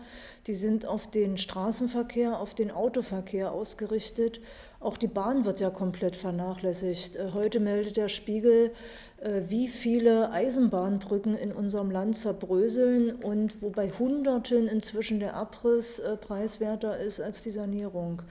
Die 0.48 0.56
sind 0.56 0.86
auf 0.86 1.12
den 1.12 1.38
Straßenverkehr, 1.38 2.40
auf 2.40 2.54
den 2.54 2.72
Autoverkehr 2.72 3.52
ausgerichtet. 3.52 4.40
Auch 4.80 4.96
die 4.96 5.08
Bahn 5.08 5.44
wird 5.44 5.60
ja 5.60 5.72
komplett 5.72 6.16
vernachlässigt. 6.16 7.18
Äh, 7.18 7.32
heute 7.34 7.60
meldet 7.60 7.98
der 7.98 8.08
Spiegel, 8.08 8.72
äh, 9.20 9.42
wie 9.50 9.68
viele 9.68 10.32
Eisenbahnbrücken 10.32 11.36
in 11.36 11.52
unserem 11.52 11.92
Land 11.92 12.16
zerbröseln 12.16 13.12
und 13.12 13.62
wobei 13.62 13.92
Hunderten 13.92 14.70
inzwischen 14.70 15.20
der 15.20 15.36
Abriss 15.36 16.00
äh, 16.00 16.16
preiswerter 16.16 16.98
ist 16.98 17.20
als 17.20 17.44
die 17.44 17.52
Sanierung. 17.52 18.22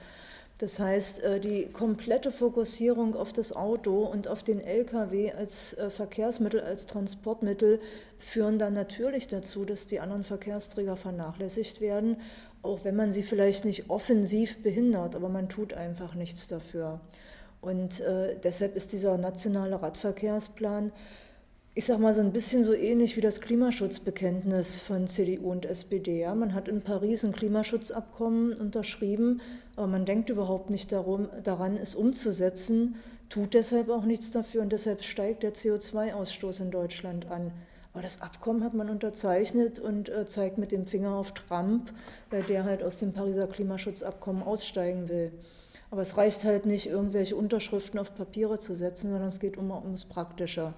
Das 0.59 0.77
heißt, 0.77 1.23
äh, 1.23 1.39
die 1.39 1.67
komplette 1.71 2.31
Fokussierung 2.31 3.15
auf 3.15 3.31
das 3.31 3.53
Auto 3.53 4.03
und 4.03 4.27
auf 4.27 4.43
den 4.43 4.59
Lkw 4.59 5.31
als 5.31 5.73
äh, 5.77 5.89
Verkehrsmittel, 5.89 6.59
als 6.59 6.85
Transportmittel 6.85 7.79
führen 8.17 8.59
dann 8.59 8.73
natürlich 8.73 9.27
dazu, 9.27 9.63
dass 9.63 9.87
die 9.87 10.01
anderen 10.01 10.25
Verkehrsträger 10.25 10.97
vernachlässigt 10.97 11.79
werden, 11.79 12.17
auch 12.61 12.83
wenn 12.83 12.97
man 12.97 13.13
sie 13.13 13.23
vielleicht 13.23 13.63
nicht 13.63 13.89
offensiv 13.89 14.61
behindert, 14.61 15.15
aber 15.15 15.29
man 15.29 15.47
tut 15.47 15.73
einfach 15.73 16.13
nichts 16.13 16.49
dafür. 16.49 16.99
Und 17.61 18.01
äh, 18.01 18.35
deshalb 18.43 18.75
ist 18.75 18.91
dieser 18.91 19.17
nationale 19.17 19.81
Radverkehrsplan 19.81 20.91
ich 21.75 21.85
sage 21.85 22.01
mal, 22.01 22.13
so 22.13 22.21
ein 22.21 22.33
bisschen 22.33 22.63
so 22.63 22.73
ähnlich 22.73 23.15
wie 23.15 23.21
das 23.21 23.41
Klimaschutzbekenntnis 23.41 24.79
von 24.79 25.07
CDU 25.07 25.51
und 25.51 25.65
SPD. 25.65 26.21
Ja? 26.21 26.35
Man 26.35 26.53
hat 26.53 26.67
in 26.67 26.81
Paris 26.81 27.23
ein 27.23 27.31
Klimaschutzabkommen 27.31 28.53
unterschrieben, 28.53 29.41
aber 29.75 29.87
man 29.87 30.05
denkt 30.05 30.29
überhaupt 30.29 30.69
nicht 30.71 30.91
darum, 30.91 31.29
daran, 31.43 31.77
es 31.77 31.95
umzusetzen, 31.95 32.95
tut 33.29 33.53
deshalb 33.53 33.89
auch 33.89 34.03
nichts 34.03 34.31
dafür 34.31 34.61
und 34.61 34.73
deshalb 34.73 35.03
steigt 35.03 35.43
der 35.43 35.53
CO2-Ausstoß 35.53 36.61
in 36.61 36.71
Deutschland 36.71 37.29
an. 37.29 37.51
Aber 37.93 38.01
das 38.03 38.21
Abkommen 38.21 38.63
hat 38.63 38.73
man 38.73 38.89
unterzeichnet 38.89 39.79
und 39.79 40.09
äh, 40.09 40.25
zeigt 40.25 40.57
mit 40.57 40.71
dem 40.71 40.85
Finger 40.85 41.13
auf 41.13 41.33
Trump, 41.33 41.91
weil 42.29 42.43
der 42.43 42.63
halt 42.63 42.83
aus 42.83 42.99
dem 42.99 43.13
Pariser 43.13 43.47
Klimaschutzabkommen 43.47 44.43
aussteigen 44.43 45.07
will. 45.09 45.31
Aber 45.91 46.01
es 46.01 46.17
reicht 46.17 46.43
halt 46.43 46.65
nicht, 46.65 46.87
irgendwelche 46.87 47.35
Unterschriften 47.35 47.99
auf 47.99 48.15
Papiere 48.15 48.59
zu 48.59 48.75
setzen, 48.75 49.09
sondern 49.09 49.29
es 49.29 49.39
geht 49.39 49.57
immer 49.57 49.83
ums 49.83 50.05
Praktische. 50.05 50.73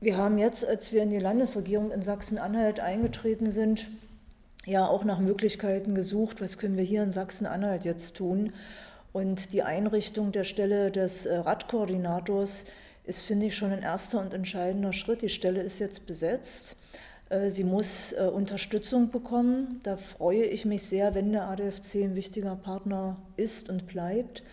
Wir 0.00 0.16
haben 0.16 0.38
jetzt, 0.38 0.64
als 0.64 0.92
wir 0.92 1.02
in 1.02 1.10
die 1.10 1.18
Landesregierung 1.18 1.90
in 1.90 2.02
Sachsen-Anhalt 2.02 2.78
eingetreten 2.78 3.50
sind, 3.50 3.88
ja 4.64 4.86
auch 4.86 5.02
nach 5.02 5.18
Möglichkeiten 5.18 5.96
gesucht, 5.96 6.40
was 6.40 6.56
können 6.56 6.76
wir 6.76 6.84
hier 6.84 7.02
in 7.02 7.10
Sachsen-Anhalt 7.10 7.84
jetzt 7.84 8.16
tun. 8.16 8.52
Und 9.12 9.52
die 9.52 9.64
Einrichtung 9.64 10.30
der 10.30 10.44
Stelle 10.44 10.92
des 10.92 11.26
äh, 11.26 11.34
Radkoordinators 11.34 12.66
ist, 13.06 13.22
finde 13.22 13.46
ich, 13.46 13.56
schon 13.56 13.72
ein 13.72 13.82
erster 13.82 14.20
und 14.20 14.34
entscheidender 14.34 14.92
Schritt. 14.92 15.22
Die 15.22 15.28
Stelle 15.28 15.62
ist 15.62 15.80
jetzt 15.80 16.06
besetzt. 16.06 16.76
Äh, 17.28 17.50
sie 17.50 17.64
muss 17.64 18.12
äh, 18.12 18.30
Unterstützung 18.32 19.10
bekommen. 19.10 19.80
Da 19.82 19.96
freue 19.96 20.44
ich 20.44 20.64
mich 20.64 20.84
sehr, 20.84 21.16
wenn 21.16 21.32
der 21.32 21.48
ADFC 21.48 22.04
ein 22.04 22.14
wichtiger 22.14 22.54
Partner 22.54 23.16
ist 23.36 23.68
und 23.68 23.88
bleibt 23.88 24.44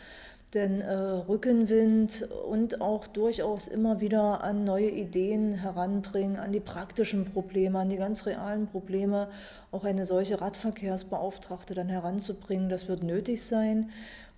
denn 0.53 0.81
äh, 0.81 0.93
Rückenwind 0.93 2.29
und 2.47 2.81
auch 2.81 3.07
durchaus 3.07 3.67
immer 3.67 3.99
wieder 3.99 4.43
an 4.43 4.63
neue 4.63 4.89
Ideen 4.89 5.55
heranbringen, 5.55 6.37
an 6.37 6.51
die 6.51 6.59
praktischen 6.59 7.25
Probleme, 7.25 7.79
an 7.79 7.89
die 7.89 7.97
ganz 7.97 8.25
realen 8.25 8.67
Probleme, 8.67 9.27
auch 9.71 9.83
eine 9.83 10.05
solche 10.05 10.39
Radverkehrsbeauftragte 10.39 11.73
dann 11.73 11.89
heranzubringen, 11.89 12.69
das 12.69 12.87
wird 12.87 13.03
nötig 13.03 13.43
sein, 13.43 13.89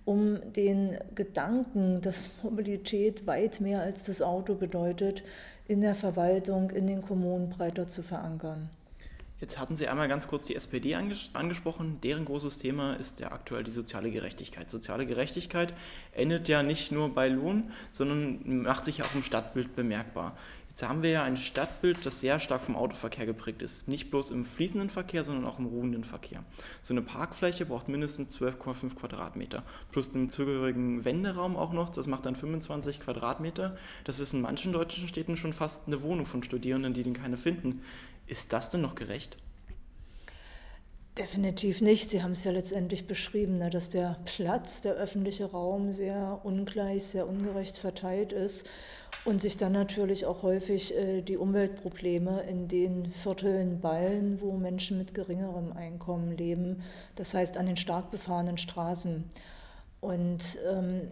um 0.04 0.38
den 0.54 0.96
Gedanken, 1.14 2.00
dass 2.00 2.30
Mobilität 2.42 3.26
weit 3.26 3.60
mehr 3.60 3.82
als 3.82 4.02
das 4.02 4.22
Auto 4.22 4.54
bedeutet, 4.54 5.22
in 5.68 5.82
der 5.82 5.94
Verwaltung, 5.94 6.70
in 6.70 6.86
den 6.86 7.02
Kommunen 7.02 7.50
breiter 7.50 7.88
zu 7.88 8.02
verankern. 8.02 8.70
Jetzt 9.40 9.58
hatten 9.58 9.76
Sie 9.76 9.86
einmal 9.86 10.08
ganz 10.08 10.26
kurz 10.26 10.46
die 10.46 10.56
SPD 10.56 10.96
anges 10.96 11.30
angesprochen. 11.32 12.00
Deren 12.02 12.24
großes 12.24 12.58
Thema 12.58 12.94
ist 12.94 13.20
ja 13.20 13.30
aktuell 13.30 13.62
die 13.62 13.70
soziale 13.70 14.10
Gerechtigkeit. 14.10 14.68
Soziale 14.68 15.06
Gerechtigkeit 15.06 15.74
endet 16.12 16.48
ja 16.48 16.64
nicht 16.64 16.90
nur 16.90 17.14
bei 17.14 17.28
Lohn, 17.28 17.70
sondern 17.92 18.62
macht 18.62 18.84
sich 18.84 19.02
auch 19.02 19.14
im 19.14 19.22
Stadtbild 19.22 19.76
bemerkbar. 19.76 20.36
Jetzt 20.68 20.88
haben 20.88 21.02
wir 21.02 21.10
ja 21.10 21.22
ein 21.22 21.36
Stadtbild, 21.36 22.04
das 22.06 22.20
sehr 22.20 22.38
stark 22.38 22.62
vom 22.62 22.76
Autoverkehr 22.76 23.26
geprägt 23.26 23.62
ist. 23.62 23.88
Nicht 23.88 24.10
bloß 24.10 24.30
im 24.30 24.44
fließenden 24.44 24.90
Verkehr, 24.90 25.24
sondern 25.24 25.46
auch 25.46 25.58
im 25.58 25.66
ruhenden 25.66 26.04
Verkehr. 26.04 26.44
So 26.82 26.94
eine 26.94 27.02
Parkfläche 27.02 27.66
braucht 27.66 27.88
mindestens 27.88 28.38
12,5 28.38 28.94
Quadratmeter. 28.94 29.64
Plus 29.90 30.10
den 30.10 30.30
zugehörigen 30.30 31.04
Wenderaum 31.04 31.56
auch 31.56 31.72
noch, 31.72 31.90
das 31.90 32.06
macht 32.06 32.26
dann 32.26 32.36
25 32.36 33.00
Quadratmeter. 33.00 33.76
Das 34.04 34.20
ist 34.20 34.34
in 34.34 34.40
manchen 34.40 34.72
deutschen 34.72 35.08
Städten 35.08 35.36
schon 35.36 35.52
fast 35.52 35.86
eine 35.86 36.02
Wohnung 36.02 36.26
von 36.26 36.44
Studierenden, 36.44 36.94
die 36.94 37.02
den 37.02 37.14
keine 37.14 37.38
finden. 37.38 37.82
Ist 38.28 38.52
das 38.52 38.70
denn 38.70 38.82
noch 38.82 38.94
gerecht? 38.94 39.38
Definitiv 41.16 41.80
nicht. 41.80 42.10
Sie 42.10 42.22
haben 42.22 42.32
es 42.32 42.44
ja 42.44 42.52
letztendlich 42.52 43.08
beschrieben, 43.08 43.58
ne, 43.58 43.70
dass 43.70 43.88
der 43.88 44.18
Platz, 44.24 44.82
der 44.82 44.94
öffentliche 44.94 45.46
Raum 45.46 45.92
sehr 45.92 46.40
ungleich, 46.44 47.04
sehr 47.06 47.26
ungerecht 47.26 47.76
verteilt 47.76 48.32
ist 48.32 48.68
und 49.24 49.40
sich 49.40 49.56
dann 49.56 49.72
natürlich 49.72 50.26
auch 50.26 50.42
häufig 50.42 50.94
äh, 50.94 51.22
die 51.22 51.36
Umweltprobleme 51.36 52.42
in 52.42 52.68
den 52.68 53.10
Vierteln 53.10 53.80
ballen, 53.80 54.40
wo 54.40 54.52
Menschen 54.52 54.98
mit 54.98 55.12
geringerem 55.12 55.72
Einkommen 55.72 56.36
leben, 56.36 56.82
das 57.16 57.34
heißt 57.34 57.56
an 57.56 57.66
den 57.66 57.76
stark 57.76 58.12
befahrenen 58.12 58.58
Straßen. 58.58 59.24
Und 60.00 60.58
ähm, 60.70 61.10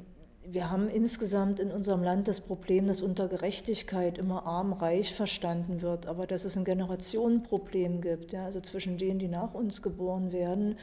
wir 0.50 0.71
haben 0.71 0.88
insgesamt 0.88 1.61
in 1.61 1.71
unserem 1.71 2.03
Land 2.03 2.29
das 2.29 2.41
Problem, 2.41 2.87
dass 2.87 3.03
unter 3.03 3.29
Gerechtigkeit 3.29 4.19
immer 4.19 4.47
arm-reich 4.47 5.15
verstanden 5.15 5.83
wird, 5.83 6.07
aber 6.07 6.26
dass 6.26 6.45
es 6.45 6.57
ein 6.57 6.65
Generationenproblem 6.65 8.00
gibt, 8.00 8.33
ja, 8.33 8.45
also 8.45 8.61
zwischen 8.61 8.99
denen, 8.99 9.19
die 9.19 9.29
nach 9.29 9.55
uns 9.55 9.83
geboren 9.83 10.33
werden 10.33 10.76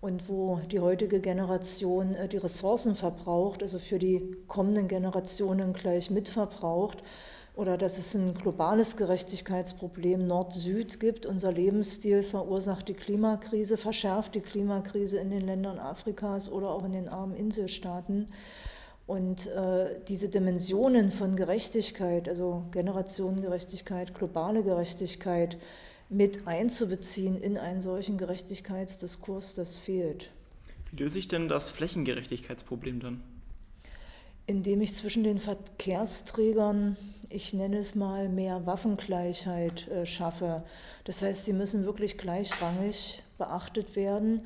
und 0.00 0.28
wo 0.28 0.60
die 0.70 0.80
heutige 0.80 1.20
Generation 1.20 2.14
äh, 2.14 2.28
die 2.28 2.36
Ressourcen 2.36 2.94
verbraucht, 2.94 3.62
also 3.62 3.78
für 3.78 3.98
die 3.98 4.36
kommenden 4.46 4.88
Generationen 4.88 5.72
gleich 5.72 6.10
mitverbraucht, 6.10 7.02
oder 7.56 7.76
dass 7.76 7.98
es 7.98 8.14
ein 8.14 8.34
globales 8.34 8.96
Gerechtigkeitsproblem 8.96 10.28
Nord-Süd 10.28 11.00
gibt. 11.00 11.26
Unser 11.26 11.50
Lebensstil 11.50 12.22
verursacht 12.22 12.86
die 12.86 12.94
Klimakrise, 12.94 13.76
verschärft 13.76 14.36
die 14.36 14.40
Klimakrise 14.40 15.18
in 15.18 15.30
den 15.30 15.44
Ländern 15.44 15.80
Afrikas 15.80 16.48
oder 16.48 16.70
auch 16.70 16.84
in 16.84 16.92
den 16.92 17.08
armen 17.08 17.34
Inselstaaten. 17.34 18.28
Und 19.08 19.46
äh, 19.46 19.96
diese 20.06 20.28
Dimensionen 20.28 21.10
von 21.10 21.34
Gerechtigkeit, 21.34 22.28
also 22.28 22.66
Generationengerechtigkeit, 22.72 24.14
globale 24.14 24.62
Gerechtigkeit, 24.62 25.56
mit 26.10 26.46
einzubeziehen 26.46 27.40
in 27.40 27.56
einen 27.56 27.80
solchen 27.80 28.18
Gerechtigkeitsdiskurs, 28.18 29.54
das 29.54 29.76
fehlt. 29.76 30.28
Wie 30.90 31.02
löse 31.02 31.18
ich 31.18 31.26
denn 31.26 31.48
das 31.48 31.70
Flächengerechtigkeitsproblem 31.70 33.00
dann? 33.00 33.22
Indem 34.46 34.82
ich 34.82 34.94
zwischen 34.94 35.24
den 35.24 35.38
Verkehrsträgern, 35.38 36.98
ich 37.30 37.54
nenne 37.54 37.78
es 37.78 37.94
mal, 37.94 38.28
mehr 38.28 38.66
Waffengleichheit 38.66 39.88
äh, 39.88 40.04
schaffe. 40.04 40.64
Das 41.04 41.22
heißt, 41.22 41.46
sie 41.46 41.54
müssen 41.54 41.86
wirklich 41.86 42.18
gleichrangig 42.18 43.22
beachtet 43.38 43.96
werden 43.96 44.42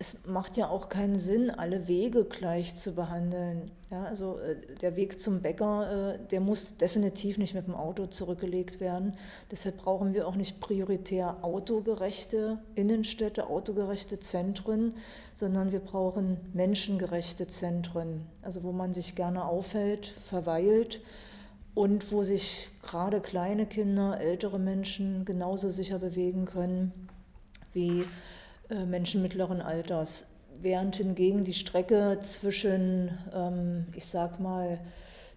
es 0.00 0.24
macht 0.24 0.56
ja 0.56 0.70
auch 0.70 0.88
keinen 0.88 1.18
Sinn, 1.18 1.50
alle 1.50 1.86
Wege 1.86 2.24
gleich 2.24 2.74
zu 2.74 2.94
behandeln. 2.94 3.70
Ja, 3.90 4.04
also 4.04 4.38
äh, 4.38 4.56
der 4.80 4.96
Weg 4.96 5.20
zum 5.20 5.42
Bäcker, 5.42 6.14
äh, 6.14 6.18
der 6.30 6.40
muss 6.40 6.78
definitiv 6.78 7.36
nicht 7.36 7.52
mit 7.52 7.66
dem 7.66 7.74
Auto 7.74 8.06
zurückgelegt 8.06 8.80
werden. 8.80 9.12
Deshalb 9.50 9.76
brauchen 9.76 10.14
wir 10.14 10.26
auch 10.26 10.36
nicht 10.36 10.58
prioritär 10.58 11.36
autogerechte 11.42 12.58
Innenstädte, 12.76 13.46
autogerechte 13.46 14.18
Zentren, 14.18 14.94
sondern 15.34 15.70
wir 15.70 15.80
brauchen 15.80 16.38
menschengerechte 16.54 17.46
Zentren, 17.46 18.26
also 18.40 18.62
wo 18.62 18.72
man 18.72 18.94
sich 18.94 19.16
gerne 19.16 19.44
aufhält, 19.44 20.14
verweilt 20.24 21.02
und 21.74 22.10
wo 22.10 22.22
sich 22.22 22.70
gerade 22.82 23.20
kleine 23.20 23.66
Kinder, 23.66 24.18
ältere 24.18 24.58
Menschen 24.58 25.26
genauso 25.26 25.70
sicher 25.70 25.98
bewegen 25.98 26.46
können 26.46 27.08
wie 27.74 28.06
Menschen 28.86 29.22
mittleren 29.22 29.60
Alters, 29.60 30.26
während 30.60 30.96
hingegen 30.96 31.44
die 31.44 31.54
Strecke 31.54 32.18
zwischen, 32.22 33.18
ähm, 33.34 33.86
ich 33.94 34.06
sag 34.06 34.40
mal, 34.40 34.78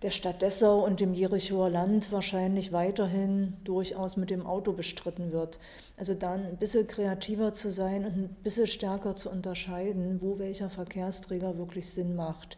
der 0.03 0.11
Stadt 0.11 0.41
Dessau 0.41 0.83
und 0.83 0.99
dem 0.99 1.13
Jerichoer 1.13 1.69
Land 1.69 2.11
wahrscheinlich 2.11 2.73
weiterhin 2.73 3.53
durchaus 3.63 4.17
mit 4.17 4.29
dem 4.29 4.45
Auto 4.45 4.73
bestritten 4.73 5.31
wird. 5.31 5.59
Also 5.97 6.13
dann 6.13 6.45
ein 6.45 6.57
bisschen 6.57 6.87
kreativer 6.87 7.53
zu 7.53 7.71
sein 7.71 8.05
und 8.05 8.17
ein 8.17 8.35
bisschen 8.43 8.67
stärker 8.67 9.15
zu 9.15 9.29
unterscheiden, 9.29 10.21
wo 10.21 10.39
welcher 10.39 10.69
Verkehrsträger 10.69 11.57
wirklich 11.57 11.89
Sinn 11.89 12.15
macht. 12.15 12.57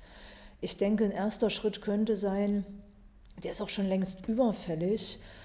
Ich 0.59 0.77
denke, 0.77 1.05
ein 1.05 1.11
erster 1.11 1.51
Schritt 1.51 1.83
könnte 1.83 2.17
sein, 2.17 2.65
der 3.43 3.51
ist 3.51 3.61
auch 3.61 3.69
schon 3.69 3.87
längst 3.87 4.27
überfällig, 4.27 5.19
äh, 5.19 5.44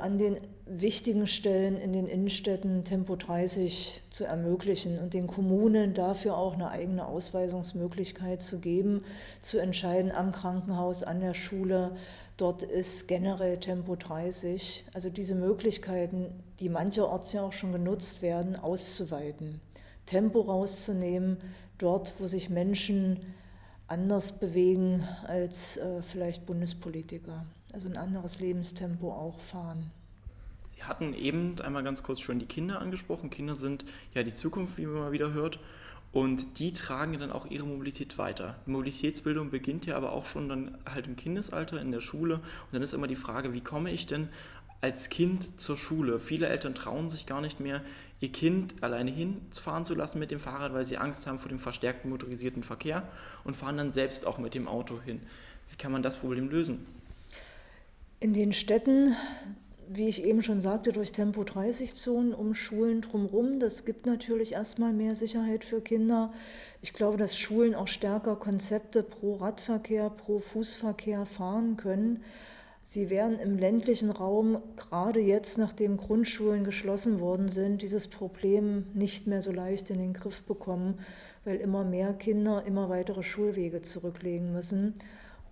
an 0.00 0.18
den 0.18 0.38
wichtigen 0.66 1.26
Stellen 1.26 1.78
in 1.78 1.92
den 1.92 2.06
Innenstädten 2.06 2.84
Tempo 2.84 3.16
30 3.16 4.02
zu 4.10 4.24
ermöglichen 4.24 4.98
und 4.98 5.14
den 5.14 5.26
Kommunen 5.26 5.94
dafür 5.94 6.36
auch 6.36 6.54
eine 6.54 6.70
eigene 6.70 7.06
Ausweisungsmöglichkeit 7.06 8.42
zu 8.42 8.58
geben, 8.58 9.04
zu 9.40 9.58
entscheiden 9.58 10.12
am 10.12 10.32
Krankenhaus, 10.32 11.02
an 11.02 11.20
der 11.20 11.34
Schule. 11.34 11.96
Dort 12.36 12.62
ist 12.62 13.08
generell 13.08 13.58
Tempo 13.58 13.96
30. 13.96 14.84
Also 14.92 15.10
diese 15.10 15.34
Möglichkeiten, 15.34 16.42
die 16.60 16.68
mancherorts 16.68 17.32
ja 17.32 17.42
auch 17.42 17.52
schon 17.52 17.72
genutzt 17.72 18.20
werden, 18.20 18.56
auszuweiten. 18.56 19.60
Tempo 20.06 20.40
rauszunehmen, 20.40 21.38
dort, 21.78 22.14
wo 22.18 22.26
sich 22.26 22.50
Menschen 22.50 23.20
anders 23.86 24.38
bewegen 24.38 25.06
als 25.26 25.76
äh, 25.78 26.02
vielleicht 26.02 26.46
Bundespolitiker 26.46 27.44
also 27.72 27.88
ein 27.88 27.96
anderes 27.96 28.40
Lebenstempo 28.40 29.12
auch 29.12 29.40
fahren. 29.40 29.90
Sie 30.66 30.84
hatten 30.84 31.14
eben 31.14 31.58
einmal 31.60 31.82
ganz 31.82 32.02
kurz 32.02 32.20
schon 32.20 32.38
die 32.38 32.46
Kinder 32.46 32.80
angesprochen. 32.80 33.30
Kinder 33.30 33.56
sind 33.56 33.84
ja 34.14 34.22
die 34.22 34.34
Zukunft, 34.34 34.78
wie 34.78 34.86
man 34.86 35.00
mal 35.00 35.12
wieder 35.12 35.32
hört. 35.32 35.58
Und 36.12 36.58
die 36.58 36.72
tragen 36.72 37.18
dann 37.18 37.32
auch 37.32 37.46
ihre 37.46 37.66
Mobilität 37.66 38.16
weiter. 38.16 38.56
Mobilitätsbildung 38.66 39.50
beginnt 39.50 39.86
ja 39.86 39.96
aber 39.96 40.12
auch 40.12 40.24
schon 40.24 40.48
dann 40.48 40.78
halt 40.86 41.06
im 41.06 41.16
Kindesalter, 41.16 41.80
in 41.80 41.92
der 41.92 42.00
Schule. 42.00 42.36
Und 42.36 42.42
dann 42.72 42.82
ist 42.82 42.94
immer 42.94 43.06
die 43.06 43.16
Frage, 43.16 43.52
wie 43.52 43.60
komme 43.60 43.90
ich 43.90 44.06
denn 44.06 44.28
als 44.80 45.10
Kind 45.10 45.60
zur 45.60 45.76
Schule? 45.76 46.18
Viele 46.18 46.48
Eltern 46.48 46.74
trauen 46.74 47.10
sich 47.10 47.26
gar 47.26 47.40
nicht 47.40 47.60
mehr, 47.60 47.82
ihr 48.20 48.32
Kind 48.32 48.82
alleine 48.82 49.10
hinfahren 49.10 49.84
zu 49.84 49.94
lassen 49.94 50.18
mit 50.18 50.30
dem 50.30 50.40
Fahrrad, 50.40 50.72
weil 50.72 50.84
sie 50.84 50.98
Angst 50.98 51.26
haben 51.26 51.38
vor 51.38 51.48
dem 51.48 51.58
verstärkten 51.58 52.10
motorisierten 52.10 52.62
Verkehr 52.62 53.06
und 53.44 53.56
fahren 53.56 53.76
dann 53.76 53.92
selbst 53.92 54.26
auch 54.26 54.38
mit 54.38 54.54
dem 54.54 54.66
Auto 54.66 55.00
hin. 55.00 55.20
Wie 55.70 55.76
kann 55.76 55.92
man 55.92 56.02
das 56.02 56.16
Problem 56.16 56.48
lösen? 56.48 56.86
In 58.20 58.32
den 58.32 58.52
Städten, 58.52 59.14
wie 59.88 60.08
ich 60.08 60.24
eben 60.24 60.42
schon 60.42 60.60
sagte, 60.60 60.90
durch 60.90 61.12
Tempo-30-Zonen 61.12 62.34
um 62.34 62.52
Schulen 62.52 63.00
drumherum, 63.00 63.60
das 63.60 63.84
gibt 63.84 64.06
natürlich 64.06 64.54
erstmal 64.54 64.92
mehr 64.92 65.14
Sicherheit 65.14 65.62
für 65.62 65.80
Kinder. 65.80 66.32
Ich 66.82 66.92
glaube, 66.92 67.16
dass 67.16 67.38
Schulen 67.38 67.76
auch 67.76 67.86
stärker 67.86 68.34
Konzepte 68.34 69.04
pro 69.04 69.36
Radverkehr, 69.36 70.10
pro 70.10 70.40
Fußverkehr 70.40 71.26
fahren 71.26 71.76
können. 71.76 72.24
Sie 72.82 73.08
werden 73.08 73.38
im 73.38 73.56
ländlichen 73.56 74.10
Raum, 74.10 74.62
gerade 74.76 75.20
jetzt, 75.20 75.56
nachdem 75.56 75.96
Grundschulen 75.96 76.64
geschlossen 76.64 77.20
worden 77.20 77.48
sind, 77.48 77.82
dieses 77.82 78.08
Problem 78.08 78.86
nicht 78.94 79.28
mehr 79.28 79.42
so 79.42 79.52
leicht 79.52 79.90
in 79.90 80.00
den 80.00 80.12
Griff 80.12 80.42
bekommen, 80.42 80.98
weil 81.44 81.58
immer 81.58 81.84
mehr 81.84 82.14
Kinder 82.14 82.64
immer 82.66 82.88
weitere 82.88 83.22
Schulwege 83.22 83.82
zurücklegen 83.82 84.52
müssen. 84.52 84.94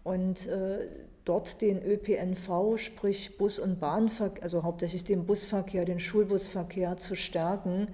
Und 0.02 0.48
äh, 0.48 0.88
dort 1.26 1.60
den 1.60 1.82
ÖPNV, 1.82 2.78
sprich 2.78 3.36
Bus- 3.36 3.58
und 3.58 3.78
Bahnverkehr, 3.78 4.42
also 4.42 4.62
hauptsächlich 4.62 5.04
den 5.04 5.26
Busverkehr, 5.26 5.84
den 5.84 6.00
Schulbusverkehr 6.00 6.96
zu 6.96 7.14
stärken 7.14 7.88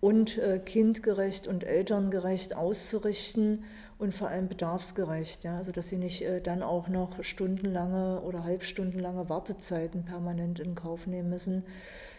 und 0.00 0.38
äh, 0.38 0.58
kindgerecht 0.58 1.46
und 1.46 1.62
elterngerecht 1.62 2.56
auszurichten 2.56 3.64
und 3.98 4.14
vor 4.14 4.28
allem 4.28 4.48
bedarfsgerecht, 4.48 5.44
ja, 5.44 5.58
also 5.58 5.72
dass 5.72 5.88
sie 5.88 5.98
nicht 5.98 6.22
äh, 6.22 6.40
dann 6.40 6.62
auch 6.62 6.88
noch 6.88 7.22
stundenlange 7.22 8.22
oder 8.22 8.44
halbstundenlange 8.44 9.28
Wartezeiten 9.28 10.06
permanent 10.06 10.58
in 10.58 10.74
Kauf 10.74 11.06
nehmen 11.06 11.28
müssen. 11.28 11.64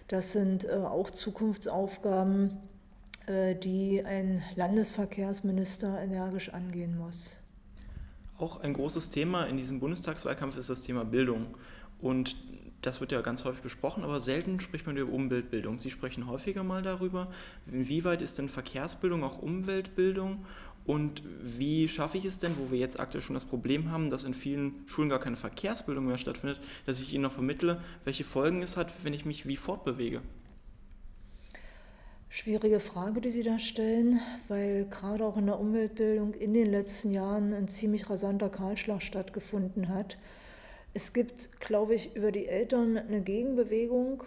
Das 0.07 0.31
sind 0.31 0.65
äh, 0.65 0.73
auch 0.73 1.09
Zukunftsaufgaben, 1.09 2.59
äh, 3.25 3.55
die 3.55 4.05
ein 4.05 4.43
Landesverkehrsminister 4.55 5.99
energisch 5.99 6.53
angehen 6.53 6.99
muss. 6.99 7.40
Auch 8.41 8.59
ein 8.61 8.73
großes 8.73 9.11
Thema 9.11 9.43
in 9.43 9.55
diesem 9.55 9.79
Bundestagswahlkampf 9.79 10.57
ist 10.57 10.71
das 10.71 10.81
Thema 10.81 11.05
Bildung. 11.05 11.45
Und 12.01 12.35
das 12.81 12.99
wird 12.99 13.11
ja 13.11 13.21
ganz 13.21 13.45
häufig 13.45 13.61
besprochen, 13.61 14.03
aber 14.03 14.19
selten 14.19 14.59
spricht 14.59 14.87
man 14.87 14.97
über 14.97 15.13
Umweltbildung. 15.13 15.77
Sie 15.77 15.91
sprechen 15.91 16.25
häufiger 16.27 16.63
mal 16.63 16.81
darüber. 16.81 17.27
Inwieweit 17.71 18.23
ist 18.23 18.39
denn 18.39 18.49
Verkehrsbildung 18.49 19.23
auch 19.23 19.37
Umweltbildung? 19.37 20.43
Und 20.87 21.21
wie 21.43 21.87
schaffe 21.87 22.17
ich 22.17 22.25
es 22.25 22.39
denn, 22.39 22.57
wo 22.57 22.71
wir 22.71 22.79
jetzt 22.79 22.99
aktuell 22.99 23.21
schon 23.21 23.35
das 23.35 23.45
Problem 23.45 23.91
haben, 23.91 24.09
dass 24.09 24.23
in 24.23 24.33
vielen 24.33 24.87
Schulen 24.87 25.09
gar 25.09 25.19
keine 25.19 25.37
Verkehrsbildung 25.37 26.07
mehr 26.07 26.17
stattfindet, 26.17 26.59
dass 26.87 26.99
ich 26.99 27.13
ihnen 27.13 27.21
noch 27.21 27.33
vermittle, 27.33 27.79
welche 28.05 28.23
Folgen 28.23 28.63
es 28.63 28.75
hat, 28.75 28.91
wenn 29.03 29.13
ich 29.13 29.23
mich 29.23 29.45
wie 29.45 29.55
fortbewege? 29.55 30.21
Schwierige 32.33 32.79
Frage, 32.79 33.19
die 33.19 33.29
Sie 33.29 33.43
da 33.43 33.59
stellen, 33.59 34.21
weil 34.47 34.85
gerade 34.85 35.25
auch 35.25 35.35
in 35.35 35.47
der 35.47 35.59
Umweltbildung 35.59 36.33
in 36.33 36.53
den 36.53 36.71
letzten 36.71 37.11
Jahren 37.11 37.53
ein 37.53 37.67
ziemlich 37.67 38.09
rasanter 38.09 38.49
Kahlschlag 38.49 39.01
stattgefunden 39.01 39.89
hat. 39.89 40.17
Es 40.93 41.11
gibt, 41.11 41.59
glaube 41.59 41.93
ich, 41.93 42.15
über 42.15 42.31
die 42.31 42.47
Eltern 42.47 42.95
eine 42.95 43.19
Gegenbewegung. 43.19 44.23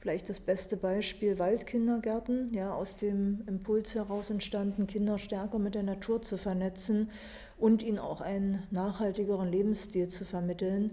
Vielleicht 0.00 0.28
das 0.28 0.38
beste 0.38 0.76
Beispiel 0.76 1.40
Waldkindergärten, 1.40 2.54
ja, 2.54 2.72
aus 2.72 2.94
dem 2.94 3.42
Impuls 3.48 3.96
heraus 3.96 4.30
entstanden, 4.30 4.86
Kinder 4.86 5.18
stärker 5.18 5.58
mit 5.58 5.74
der 5.74 5.82
Natur 5.82 6.22
zu 6.22 6.38
vernetzen 6.38 7.10
und 7.58 7.82
ihnen 7.82 7.98
auch 7.98 8.20
einen 8.20 8.62
nachhaltigeren 8.70 9.50
Lebensstil 9.50 10.06
zu 10.06 10.24
vermitteln. 10.24 10.92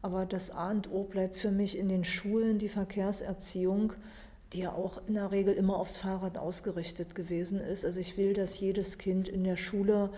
Aber 0.00 0.24
das 0.24 0.50
A 0.52 0.70
und 0.70 0.90
O 0.90 1.04
bleibt 1.04 1.36
für 1.36 1.50
mich 1.50 1.76
in 1.76 1.90
den 1.90 2.04
Schulen 2.04 2.58
die 2.58 2.70
Verkehrserziehung 2.70 3.92
die 4.52 4.60
ja 4.60 4.72
auch 4.72 5.00
in 5.06 5.14
der 5.14 5.32
Regel 5.32 5.54
immer 5.54 5.76
aufs 5.76 5.96
Fahrrad 5.96 6.38
ausgerichtet 6.38 7.14
gewesen 7.14 7.60
ist. 7.60 7.84
Also 7.84 8.00
ich 8.00 8.16
will, 8.16 8.34
dass 8.34 8.58
jedes 8.58 8.98
Kind 8.98 9.28
in 9.28 9.44
der 9.44 9.56
Schule 9.56 10.10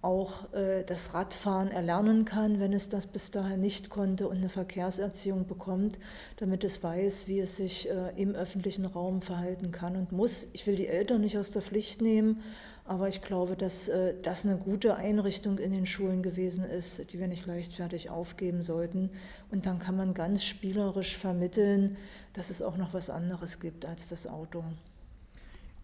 auch 0.00 0.52
äh, 0.52 0.84
das 0.84 1.14
Radfahren 1.14 1.70
erlernen 1.70 2.24
kann, 2.24 2.60
wenn 2.60 2.72
es 2.72 2.88
das 2.88 3.06
bis 3.06 3.30
dahin 3.30 3.60
nicht 3.60 3.90
konnte 3.90 4.28
und 4.28 4.36
eine 4.36 4.48
Verkehrserziehung 4.48 5.46
bekommt, 5.46 5.98
damit 6.36 6.62
es 6.62 6.82
weiß, 6.82 7.26
wie 7.26 7.40
es 7.40 7.56
sich 7.56 7.88
äh, 7.88 8.12
im 8.16 8.34
öffentlichen 8.34 8.86
Raum 8.86 9.22
verhalten 9.22 9.72
kann 9.72 9.96
und 9.96 10.12
muss. 10.12 10.46
Ich 10.52 10.66
will 10.66 10.76
die 10.76 10.86
Eltern 10.86 11.22
nicht 11.22 11.36
aus 11.36 11.50
der 11.50 11.62
Pflicht 11.62 12.00
nehmen, 12.00 12.42
aber 12.88 13.08
ich 13.08 13.20
glaube, 13.20 13.54
dass 13.54 13.88
äh, 13.88 14.14
das 14.22 14.46
eine 14.46 14.56
gute 14.56 14.96
Einrichtung 14.96 15.58
in 15.58 15.72
den 15.72 15.84
Schulen 15.84 16.22
gewesen 16.22 16.64
ist, 16.64 17.12
die 17.12 17.20
wir 17.20 17.28
nicht 17.28 17.46
leichtfertig 17.46 18.08
aufgeben 18.08 18.62
sollten. 18.62 19.10
Und 19.50 19.66
dann 19.66 19.78
kann 19.78 19.96
man 19.96 20.14
ganz 20.14 20.42
spielerisch 20.42 21.18
vermitteln, 21.18 21.98
dass 22.32 22.48
es 22.48 22.62
auch 22.62 22.78
noch 22.78 22.94
was 22.94 23.10
anderes 23.10 23.60
gibt 23.60 23.84
als 23.84 24.08
das 24.08 24.26
Auto. 24.26 24.64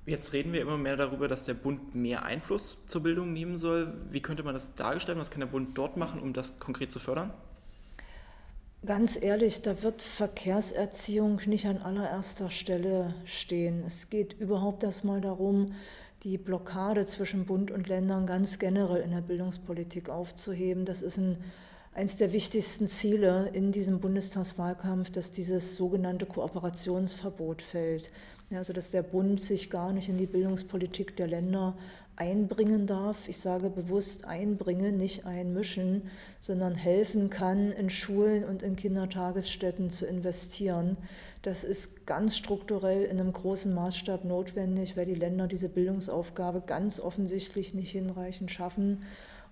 Jetzt 0.06 0.32
reden 0.32 0.54
wir 0.54 0.62
immer 0.62 0.78
mehr 0.78 0.96
darüber, 0.96 1.28
dass 1.28 1.44
der 1.44 1.54
Bund 1.54 1.94
mehr 1.94 2.24
Einfluss 2.24 2.78
zur 2.86 3.02
Bildung 3.02 3.34
nehmen 3.34 3.58
soll. 3.58 3.92
Wie 4.10 4.20
könnte 4.20 4.42
man 4.42 4.54
das 4.54 4.74
darstellen? 4.74 5.18
Was 5.18 5.30
kann 5.30 5.40
der 5.40 5.46
Bund 5.46 5.76
dort 5.76 5.98
machen, 5.98 6.20
um 6.20 6.32
das 6.32 6.58
konkret 6.58 6.90
zu 6.90 6.98
fördern? 6.98 7.34
Ganz 8.86 9.20
ehrlich, 9.20 9.62
da 9.62 9.82
wird 9.82 10.02
Verkehrserziehung 10.02 11.40
nicht 11.46 11.66
an 11.66 11.78
allererster 11.78 12.50
Stelle 12.50 13.14
stehen. 13.24 13.82
Es 13.86 14.10
geht 14.10 14.34
überhaupt 14.34 14.82
erstmal 14.82 15.22
darum, 15.22 15.74
die 16.24 16.38
Blockade 16.38 17.04
zwischen 17.04 17.44
Bund 17.44 17.70
und 17.70 17.86
Ländern 17.86 18.26
ganz 18.26 18.58
generell 18.58 19.02
in 19.02 19.10
der 19.10 19.20
Bildungspolitik 19.20 20.08
aufzuheben. 20.08 20.86
Das 20.86 21.02
ist 21.02 21.18
ein, 21.18 21.36
eines 21.92 22.16
der 22.16 22.32
wichtigsten 22.32 22.86
Ziele 22.86 23.50
in 23.52 23.72
diesem 23.72 24.00
Bundestagswahlkampf, 24.00 25.10
dass 25.10 25.30
dieses 25.30 25.76
sogenannte 25.76 26.24
Kooperationsverbot 26.24 27.60
fällt. 27.60 28.10
Also 28.52 28.72
dass 28.72 28.90
der 28.90 29.02
Bund 29.02 29.40
sich 29.40 29.70
gar 29.70 29.92
nicht 29.92 30.08
in 30.08 30.18
die 30.18 30.26
Bildungspolitik 30.26 31.16
der 31.16 31.26
Länder 31.26 31.76
einbringen 32.16 32.86
darf. 32.86 33.28
Ich 33.28 33.38
sage 33.38 33.70
bewusst 33.70 34.24
einbringen, 34.24 34.96
nicht 34.96 35.26
einmischen, 35.26 36.02
sondern 36.40 36.74
helfen 36.74 37.30
kann, 37.30 37.72
in 37.72 37.90
Schulen 37.90 38.44
und 38.44 38.62
in 38.62 38.76
Kindertagesstätten 38.76 39.90
zu 39.90 40.06
investieren. 40.06 40.96
Das 41.42 41.64
ist 41.64 42.06
ganz 42.06 42.36
strukturell 42.36 43.04
in 43.04 43.20
einem 43.20 43.32
großen 43.32 43.74
Maßstab 43.74 44.24
notwendig, 44.24 44.96
weil 44.96 45.06
die 45.06 45.14
Länder 45.14 45.48
diese 45.48 45.68
Bildungsaufgabe 45.68 46.62
ganz 46.66 47.00
offensichtlich 47.00 47.74
nicht 47.74 47.90
hinreichend 47.90 48.50
schaffen 48.50 49.02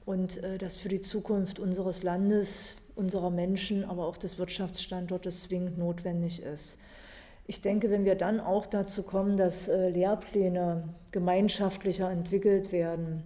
und 0.05 0.43
äh, 0.43 0.59
das 0.59 0.77
für 0.77 0.89
die 0.89 1.01
Zukunft 1.01 1.59
unseres 1.59 2.03
Landes, 2.03 2.77
unserer 2.95 3.31
Menschen, 3.31 3.85
aber 3.85 4.07
auch 4.07 4.17
des 4.17 4.39
Wirtschaftsstandortes 4.39 5.45
zwingend 5.45 5.79
notwendig 5.79 6.43
ist. 6.43 6.79
Ich 7.47 7.61
denke, 7.61 7.91
wenn 7.91 8.05
wir 8.05 8.15
dann 8.15 8.41
auch 8.41 8.67
dazu 8.67 9.03
kommen, 9.03 9.37
dass 9.37 9.69
äh, 9.69 9.89
Lehrpläne 9.89 10.89
gemeinschaftlicher 11.11 12.11
entwickelt 12.11 12.73
werden 12.73 13.25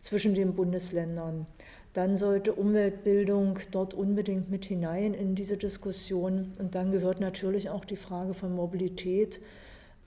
zwischen 0.00 0.34
den 0.34 0.54
Bundesländern, 0.54 1.46
dann 1.92 2.16
sollte 2.16 2.54
Umweltbildung 2.54 3.58
dort 3.70 3.94
unbedingt 3.94 4.50
mit 4.50 4.64
hinein 4.64 5.14
in 5.14 5.34
diese 5.34 5.56
Diskussion. 5.56 6.52
Und 6.58 6.74
dann 6.74 6.90
gehört 6.90 7.20
natürlich 7.20 7.70
auch 7.70 7.84
die 7.84 7.96
Frage 7.96 8.34
von 8.34 8.54
Mobilität 8.54 9.40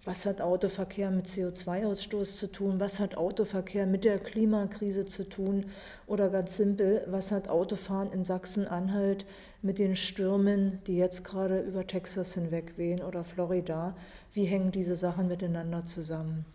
was 0.04 0.26
hat 0.26 0.42
Autoverkehr 0.42 1.12
mit 1.12 1.28
CO2-Ausstoß 1.28 2.38
zu 2.38 2.52
tun? 2.52 2.80
Was 2.80 3.00
hat 3.00 3.16
Autoverkehr 3.16 3.86
mit 3.86 4.04
der 4.04 4.18
Klimakrise 4.18 5.06
zu 5.06 5.30
tun? 5.30 5.66
Oder 6.08 6.30
ganz 6.30 6.58
simpel, 6.58 7.06
was 7.08 7.32
hat 7.32 7.48
Autofahren 7.48 8.12
in 8.12 8.24
Sachsen-Anhalt 8.24 9.26
mit 9.62 9.78
den 9.78 9.96
Stürmen, 9.96 10.80
die 10.88 10.98
jetzt 10.98 11.24
gerade 11.24 11.60
über 11.60 11.86
Texas 11.86 12.34
hinweg 12.34 12.78
wehen 12.78 13.04
oder 13.04 13.24
Florida? 13.24 13.96
Wie 14.34 14.46
hängen 14.46 14.72
diese 14.72 14.96
Sachen 14.96 15.28
miteinander 15.28 15.86
zusammen? 15.86 16.46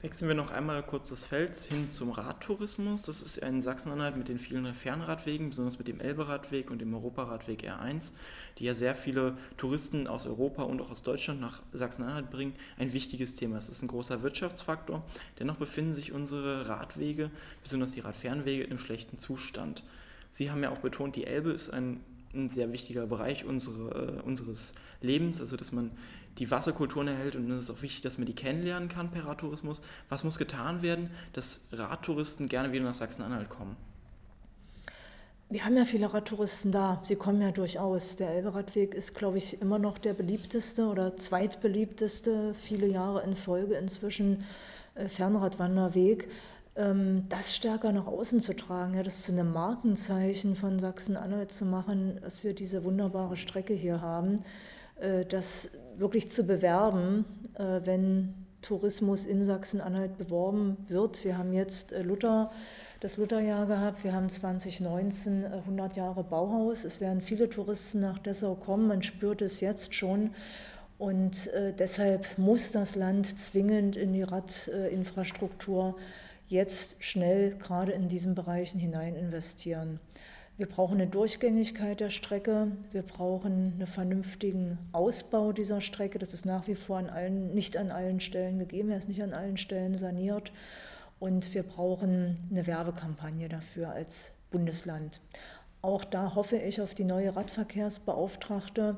Wechseln 0.00 0.28
wir 0.28 0.36
noch 0.36 0.52
einmal 0.52 0.80
kurz 0.84 1.08
das 1.08 1.26
Feld 1.26 1.56
hin 1.56 1.90
zum 1.90 2.12
Radtourismus. 2.12 3.02
Das 3.02 3.20
ist 3.20 3.38
in 3.38 3.60
Sachsen-Anhalt 3.60 4.16
mit 4.16 4.28
den 4.28 4.38
vielen 4.38 4.72
Fernradwegen, 4.72 5.48
besonders 5.48 5.76
mit 5.78 5.88
dem 5.88 5.98
Elberadweg 5.98 6.70
und 6.70 6.78
dem 6.78 6.94
Europaradweg 6.94 7.64
R1, 7.64 8.12
die 8.58 8.64
ja 8.64 8.74
sehr 8.74 8.94
viele 8.94 9.36
Touristen 9.56 10.06
aus 10.06 10.24
Europa 10.24 10.62
und 10.62 10.80
auch 10.80 10.92
aus 10.92 11.02
Deutschland 11.02 11.40
nach 11.40 11.62
Sachsen-Anhalt 11.72 12.30
bringen, 12.30 12.54
ein 12.78 12.92
wichtiges 12.92 13.34
Thema. 13.34 13.56
Es 13.56 13.68
ist 13.68 13.82
ein 13.82 13.88
großer 13.88 14.22
Wirtschaftsfaktor. 14.22 15.02
Dennoch 15.40 15.56
befinden 15.56 15.94
sich 15.94 16.12
unsere 16.12 16.68
Radwege, 16.68 17.32
besonders 17.64 17.90
die 17.90 18.00
Radfernwege, 18.00 18.66
einem 18.66 18.78
schlechten 18.78 19.18
Zustand. 19.18 19.82
Sie 20.30 20.52
haben 20.52 20.62
ja 20.62 20.70
auch 20.70 20.78
betont, 20.78 21.16
die 21.16 21.26
Elbe 21.26 21.50
ist 21.50 21.70
ein, 21.70 21.98
ein 22.34 22.48
sehr 22.48 22.72
wichtiger 22.72 23.08
Bereich 23.08 23.44
unsere, 23.44 24.20
äh, 24.20 24.22
unseres 24.22 24.74
Lebens, 25.00 25.40
also 25.40 25.56
dass 25.56 25.72
man 25.72 25.90
die 26.38 26.50
Wasserkulturen 26.50 27.08
erhält 27.08 27.36
und 27.36 27.50
es 27.50 27.64
ist 27.64 27.70
auch 27.70 27.82
wichtig, 27.82 28.02
dass 28.02 28.18
man 28.18 28.26
die 28.26 28.34
kennenlernen 28.34 28.88
kann 28.88 29.10
per 29.10 29.26
Radtourismus. 29.26 29.82
Was 30.08 30.24
muss 30.24 30.38
getan 30.38 30.82
werden, 30.82 31.10
dass 31.32 31.60
Radtouristen 31.72 32.48
gerne 32.48 32.72
wieder 32.72 32.84
nach 32.84 32.94
Sachsen-Anhalt 32.94 33.48
kommen? 33.48 33.76
Wir 35.50 35.64
haben 35.64 35.76
ja 35.78 35.86
viele 35.86 36.12
Radtouristen 36.12 36.72
da. 36.72 37.00
Sie 37.04 37.16
kommen 37.16 37.40
ja 37.40 37.50
durchaus. 37.50 38.16
Der 38.16 38.30
Elberadweg 38.30 38.94
ist, 38.94 39.14
glaube 39.14 39.38
ich, 39.38 39.62
immer 39.62 39.78
noch 39.78 39.96
der 39.96 40.12
beliebteste 40.12 40.86
oder 40.86 41.16
zweitbeliebteste, 41.16 42.54
viele 42.54 42.86
Jahre 42.86 43.22
in 43.22 43.34
Folge 43.34 43.74
inzwischen 43.76 44.44
äh, 44.94 45.08
Fernradwanderweg. 45.08 46.28
Ähm, 46.76 47.24
das 47.30 47.56
stärker 47.56 47.92
nach 47.92 48.06
außen 48.06 48.42
zu 48.42 48.54
tragen, 48.54 49.02
das 49.02 49.22
zu 49.22 49.32
einem 49.32 49.50
Markenzeichen 49.50 50.54
von 50.54 50.78
Sachsen-Anhalt 50.78 51.50
zu 51.50 51.64
machen, 51.64 52.20
dass 52.20 52.44
wir 52.44 52.52
diese 52.54 52.84
wunderbare 52.84 53.38
Strecke 53.38 53.72
hier 53.72 54.02
haben. 54.02 54.44
Äh, 55.00 55.24
das 55.24 55.70
wirklich 55.98 56.30
zu 56.30 56.44
bewerben, 56.44 57.24
äh, 57.54 57.80
wenn 57.84 58.34
Tourismus 58.62 59.26
in 59.26 59.44
Sachsen-Anhalt 59.44 60.18
beworben 60.18 60.76
wird. 60.88 61.24
Wir 61.24 61.38
haben 61.38 61.52
jetzt 61.52 61.92
äh, 61.92 62.02
Luther, 62.02 62.50
das 63.00 63.16
Lutherjahr 63.16 63.66
gehabt, 63.66 64.02
wir 64.02 64.12
haben 64.12 64.28
2019 64.28 65.44
100 65.44 65.96
Jahre 65.96 66.24
Bauhaus. 66.24 66.84
Es 66.84 67.00
werden 67.00 67.20
viele 67.20 67.48
Touristen 67.48 68.00
nach 68.00 68.18
Dessau 68.18 68.54
kommen, 68.54 68.88
man 68.88 69.02
spürt 69.02 69.40
es 69.40 69.60
jetzt 69.60 69.94
schon. 69.94 70.30
Und 70.98 71.48
deshalb 71.78 72.26
muss 72.38 72.72
das 72.72 72.96
Land 72.96 73.38
zwingend 73.38 73.96
in 73.96 74.14
die 74.14 74.24
Radinfrastruktur 74.24 75.94
jetzt 76.48 76.96
schnell 76.98 77.54
gerade 77.56 77.92
in 77.92 78.08
diesen 78.08 78.34
Bereichen 78.34 78.80
hinein 78.80 79.14
investieren. 79.14 80.00
Wir 80.58 80.66
brauchen 80.66 81.00
eine 81.00 81.06
Durchgängigkeit 81.06 82.00
der 82.00 82.10
Strecke. 82.10 82.72
Wir 82.90 83.02
brauchen 83.02 83.74
einen 83.76 83.86
vernünftigen 83.86 84.76
Ausbau 84.90 85.52
dieser 85.52 85.80
Strecke. 85.80 86.18
Das 86.18 86.34
ist 86.34 86.46
nach 86.46 86.66
wie 86.66 86.74
vor 86.74 86.98
an 86.98 87.08
allen, 87.08 87.54
nicht 87.54 87.76
an 87.76 87.92
allen 87.92 88.18
Stellen 88.18 88.58
gegeben. 88.58 88.90
Er 88.90 88.98
ist 88.98 89.08
nicht 89.08 89.22
an 89.22 89.34
allen 89.34 89.56
Stellen 89.56 89.94
saniert. 89.94 90.50
Und 91.20 91.54
wir 91.54 91.62
brauchen 91.62 92.38
eine 92.50 92.66
Werbekampagne 92.66 93.48
dafür 93.48 93.90
als 93.90 94.32
Bundesland. 94.50 95.20
Auch 95.80 96.04
da 96.04 96.34
hoffe 96.34 96.56
ich 96.56 96.80
auf 96.80 96.92
die 96.92 97.04
neue 97.04 97.36
Radverkehrsbeauftragte, 97.36 98.96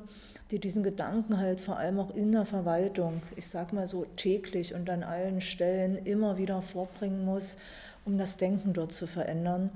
die 0.49 0.57
diesen 0.57 0.81
Gedanken 0.81 1.37
halt 1.37 1.61
vor 1.61 1.77
allem 1.77 1.99
auch 1.99 2.15
in 2.15 2.31
der 2.31 2.47
Verwaltung, 2.47 3.21
ich 3.35 3.45
sage 3.45 3.75
mal 3.75 3.85
so 3.85 4.05
täglich 4.15 4.73
und 4.73 4.89
an 4.89 5.03
allen 5.03 5.41
Stellen 5.41 5.97
immer 6.05 6.39
wieder 6.39 6.63
vorbringen 6.63 7.23
muss, 7.23 7.57
um 8.03 8.17
das 8.17 8.37
Denken 8.37 8.73
dort 8.73 8.93
zu 8.93 9.05
verändern 9.05 9.69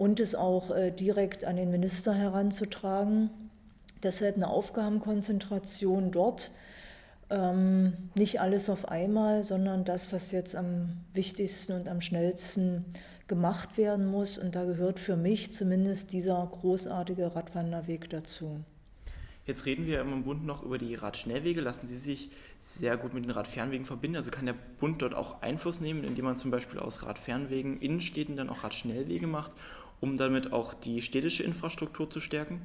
und 0.00 0.18
es 0.18 0.34
auch 0.34 0.70
äh, 0.70 0.90
direkt 0.90 1.44
an 1.44 1.56
den 1.56 1.70
Minister 1.70 2.14
heranzutragen. 2.14 3.28
Deshalb 4.02 4.36
eine 4.36 4.48
Aufgabenkonzentration 4.48 6.10
dort. 6.10 6.52
Ähm, 7.28 7.92
nicht 8.14 8.40
alles 8.40 8.70
auf 8.70 8.88
einmal, 8.88 9.44
sondern 9.44 9.84
das, 9.84 10.10
was 10.10 10.32
jetzt 10.32 10.56
am 10.56 10.92
wichtigsten 11.12 11.74
und 11.74 11.86
am 11.86 12.00
schnellsten 12.00 12.86
gemacht 13.28 13.76
werden 13.76 14.06
muss. 14.06 14.38
Und 14.38 14.54
da 14.54 14.64
gehört 14.64 14.98
für 14.98 15.16
mich 15.16 15.52
zumindest 15.52 16.14
dieser 16.14 16.48
großartige 16.50 17.36
Radwanderweg 17.36 18.08
dazu. 18.08 18.64
Jetzt 19.44 19.66
reden 19.66 19.86
wir 19.86 20.00
im 20.00 20.22
Bund 20.22 20.46
noch 20.46 20.62
über 20.62 20.78
die 20.78 20.94
Radschnellwege. 20.94 21.60
Lassen 21.60 21.86
sie 21.86 21.98
sich 21.98 22.30
sehr 22.58 22.96
gut 22.96 23.12
mit 23.12 23.24
den 23.24 23.32
Radfernwegen 23.32 23.84
verbinden? 23.84 24.16
Also 24.16 24.30
kann 24.30 24.46
der 24.46 24.54
Bund 24.78 25.02
dort 25.02 25.12
auch 25.12 25.42
Einfluss 25.42 25.80
nehmen, 25.80 26.04
indem 26.04 26.24
man 26.24 26.36
zum 26.36 26.50
Beispiel 26.50 26.78
aus 26.78 27.02
Radfernwegen 27.02 27.80
Innenstädten 27.80 28.36
dann 28.36 28.48
auch 28.48 28.64
Radschnellwege 28.64 29.26
macht 29.26 29.52
um 30.00 30.16
damit 30.16 30.52
auch 30.52 30.74
die 30.74 31.02
städtische 31.02 31.42
Infrastruktur 31.42 32.08
zu 32.08 32.20
stärken? 32.20 32.62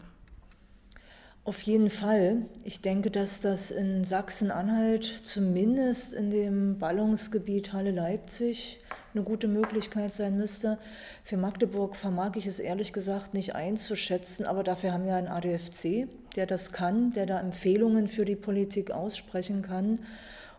Auf 1.44 1.62
jeden 1.62 1.92
Fall. 1.92 2.48
Ich 2.64 2.82
denke, 2.82 3.12
dass 3.12 3.40
das 3.40 3.70
in 3.70 4.04
Sachsen-Anhalt 4.04 5.04
zumindest 5.24 6.12
in 6.12 6.32
dem 6.32 6.80
Ballungsgebiet 6.80 7.72
Halle-Leipzig 7.72 8.80
eine 9.14 9.24
gute 9.24 9.48
Möglichkeit 9.48 10.16
sein 10.16 10.38
müsste. 10.38 10.80
Für 11.24 11.38
Magdeburg 11.38 11.96
vermag 11.96 12.32
ich 12.36 12.48
es 12.48 12.58
ehrlich 12.58 12.94
gesagt 12.94 13.36
nicht 13.36 13.54
einzuschätzen, 13.54 14.48
aber 14.48 14.64
dafür 14.64 14.92
haben 14.92 15.06
wir 15.06 15.16
einen 15.16 15.28
ADFC, 15.28 16.08
der 16.36 16.48
das 16.48 16.72
kann, 16.72 17.14
der 17.14 17.28
da 17.28 17.40
Empfehlungen 17.40 18.08
für 18.08 18.26
die 18.26 18.36
Politik 18.36 18.90
aussprechen 18.90 19.62
kann. 19.62 20.00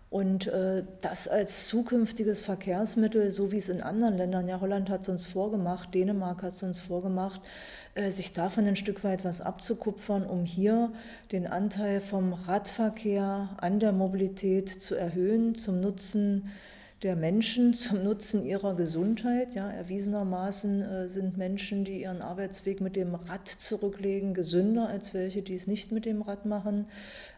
Und 0.08 0.46
äh, 0.46 0.84
das 1.00 1.26
als 1.26 1.66
zukünftiges 1.66 2.40
Verkehrsmittel, 2.40 3.30
so 3.30 3.50
wie 3.50 3.58
es 3.58 3.68
in 3.68 3.82
anderen 3.82 4.16
Ländern, 4.16 4.46
ja, 4.46 4.60
Holland 4.60 4.88
hat 4.88 5.02
es 5.02 5.08
uns 5.08 5.26
vorgemacht, 5.26 5.92
Dänemark 5.94 6.44
hat 6.44 6.52
es 6.52 6.62
uns 6.62 6.78
vorgemacht, 6.78 7.40
äh, 7.94 8.10
sich 8.12 8.32
davon 8.32 8.66
ein 8.66 8.76
Stück 8.76 9.02
weit 9.02 9.24
was 9.24 9.40
abzukupfern, 9.40 10.24
um 10.24 10.44
hier 10.44 10.92
den 11.32 11.48
Anteil 11.48 12.00
vom 12.00 12.32
Radverkehr 12.34 13.48
an 13.56 13.80
der 13.80 13.92
Mobilität 13.92 14.68
zu 14.68 14.94
erhöhen, 14.94 15.56
zum 15.56 15.80
Nutzen 15.80 16.52
der 17.02 17.14
Menschen 17.14 17.74
zum 17.74 18.02
Nutzen 18.04 18.44
ihrer 18.44 18.74
Gesundheit. 18.74 19.54
Ja, 19.54 19.70
erwiesenermaßen 19.70 20.82
äh, 20.82 21.08
sind 21.08 21.36
Menschen, 21.36 21.84
die 21.84 22.00
ihren 22.02 22.22
Arbeitsweg 22.22 22.80
mit 22.80 22.96
dem 22.96 23.14
Rad 23.14 23.48
zurücklegen, 23.48 24.32
gesünder 24.32 24.88
als 24.88 25.12
welche, 25.12 25.42
die 25.42 25.54
es 25.54 25.66
nicht 25.66 25.92
mit 25.92 26.06
dem 26.06 26.22
Rad 26.22 26.46
machen. 26.46 26.86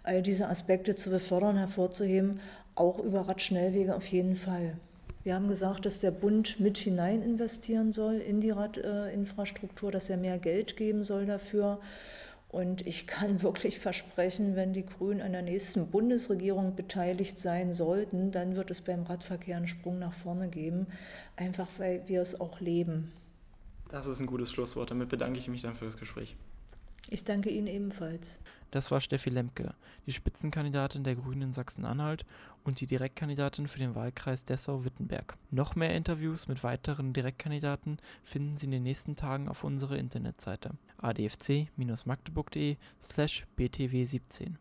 All 0.05 0.23
diese 0.23 0.49
Aspekte 0.49 0.95
zu 0.95 1.11
befördern, 1.11 1.57
hervorzuheben, 1.57 2.41
auch 2.75 2.99
über 3.01 3.23
Radschnellwege 3.23 3.97
auf 3.97 4.07
jeden 4.07 4.37
Fall. 4.37 4.77
Wir 5.25 5.35
haben 5.35 5.49
gesagt, 5.49 5.85
dass 5.85 5.99
der 5.99 6.13
Bund 6.13 6.61
mit 6.61 6.79
hinein 6.79 7.23
investieren 7.23 7.93
soll 7.93 8.15
in 8.15 8.41
die 8.41 8.51
Radinfrastruktur, 8.51 9.91
dass 9.91 10.09
er 10.09 10.17
mehr 10.17 10.39
Geld 10.39 10.77
geben 10.77 11.03
soll 11.03 11.27
dafür. 11.27 11.81
Und 12.49 12.87
ich 12.87 13.07
kann 13.07 13.43
wirklich 13.43 13.79
versprechen, 13.79 14.57
wenn 14.57 14.73
die 14.73 14.87
Grünen 14.87 15.21
an 15.21 15.33
der 15.33 15.43
nächsten 15.43 15.91
Bundesregierung 15.91 16.75
beteiligt 16.75 17.39
sein 17.39 17.75
sollten, 17.75 18.31
dann 18.31 18.57
wird 18.57 18.71
es 18.71 18.81
beim 18.81 19.03
Radverkehr 19.05 19.57
einen 19.57 19.69
Sprung 19.69 19.99
nach 19.99 20.15
vorne 20.15 20.49
geben, 20.49 20.87
einfach 21.37 21.69
weil 21.79 22.07
wir 22.09 22.23
es 22.23 22.41
auch 22.41 22.61
leben. 22.61 23.13
Das 23.91 24.07
ist 24.07 24.21
ein 24.21 24.27
gutes 24.27 24.53
Schlusswort. 24.53 24.91
Damit 24.91 25.09
bedanke 25.09 25.39
ich 25.39 25.49
mich 25.49 25.63
dann 25.63 25.75
für 25.75 25.87
das 25.87 25.97
Gespräch. 25.97 26.37
Ich 27.11 27.25
danke 27.25 27.49
Ihnen 27.49 27.67
ebenfalls. 27.67 28.39
Das 28.71 28.91
war 28.91 29.01
Steffi 29.01 29.31
Lemke, 29.31 29.75
die 30.07 30.13
Spitzenkandidatin 30.13 31.03
der 31.03 31.17
Grünen 31.17 31.43
in 31.43 31.53
Sachsen-Anhalt 31.53 32.27
und 32.65 32.81
die 32.81 32.87
Direktkandidatin 32.87 33.67
für 33.67 33.79
den 33.79 33.95
Wahlkreis 33.95 34.45
Dessau-Wittenberg. 34.45 35.39
Noch 35.51 35.75
mehr 35.75 35.95
Interviews 35.95 36.49
mit 36.49 36.63
weiteren 36.63 37.15
Direktkandidaten 37.15 37.99
finden 38.25 38.59
Sie 38.59 38.67
in 38.67 38.73
den 38.73 38.83
nächsten 38.83 39.17
Tagen 39.17 39.49
auf 39.49 39.65
unserer 39.65 39.97
Internetseite 39.97 40.73
adfc-magdeburg.de 40.99 42.77
slash 43.03 43.47
btw17. 43.57 44.57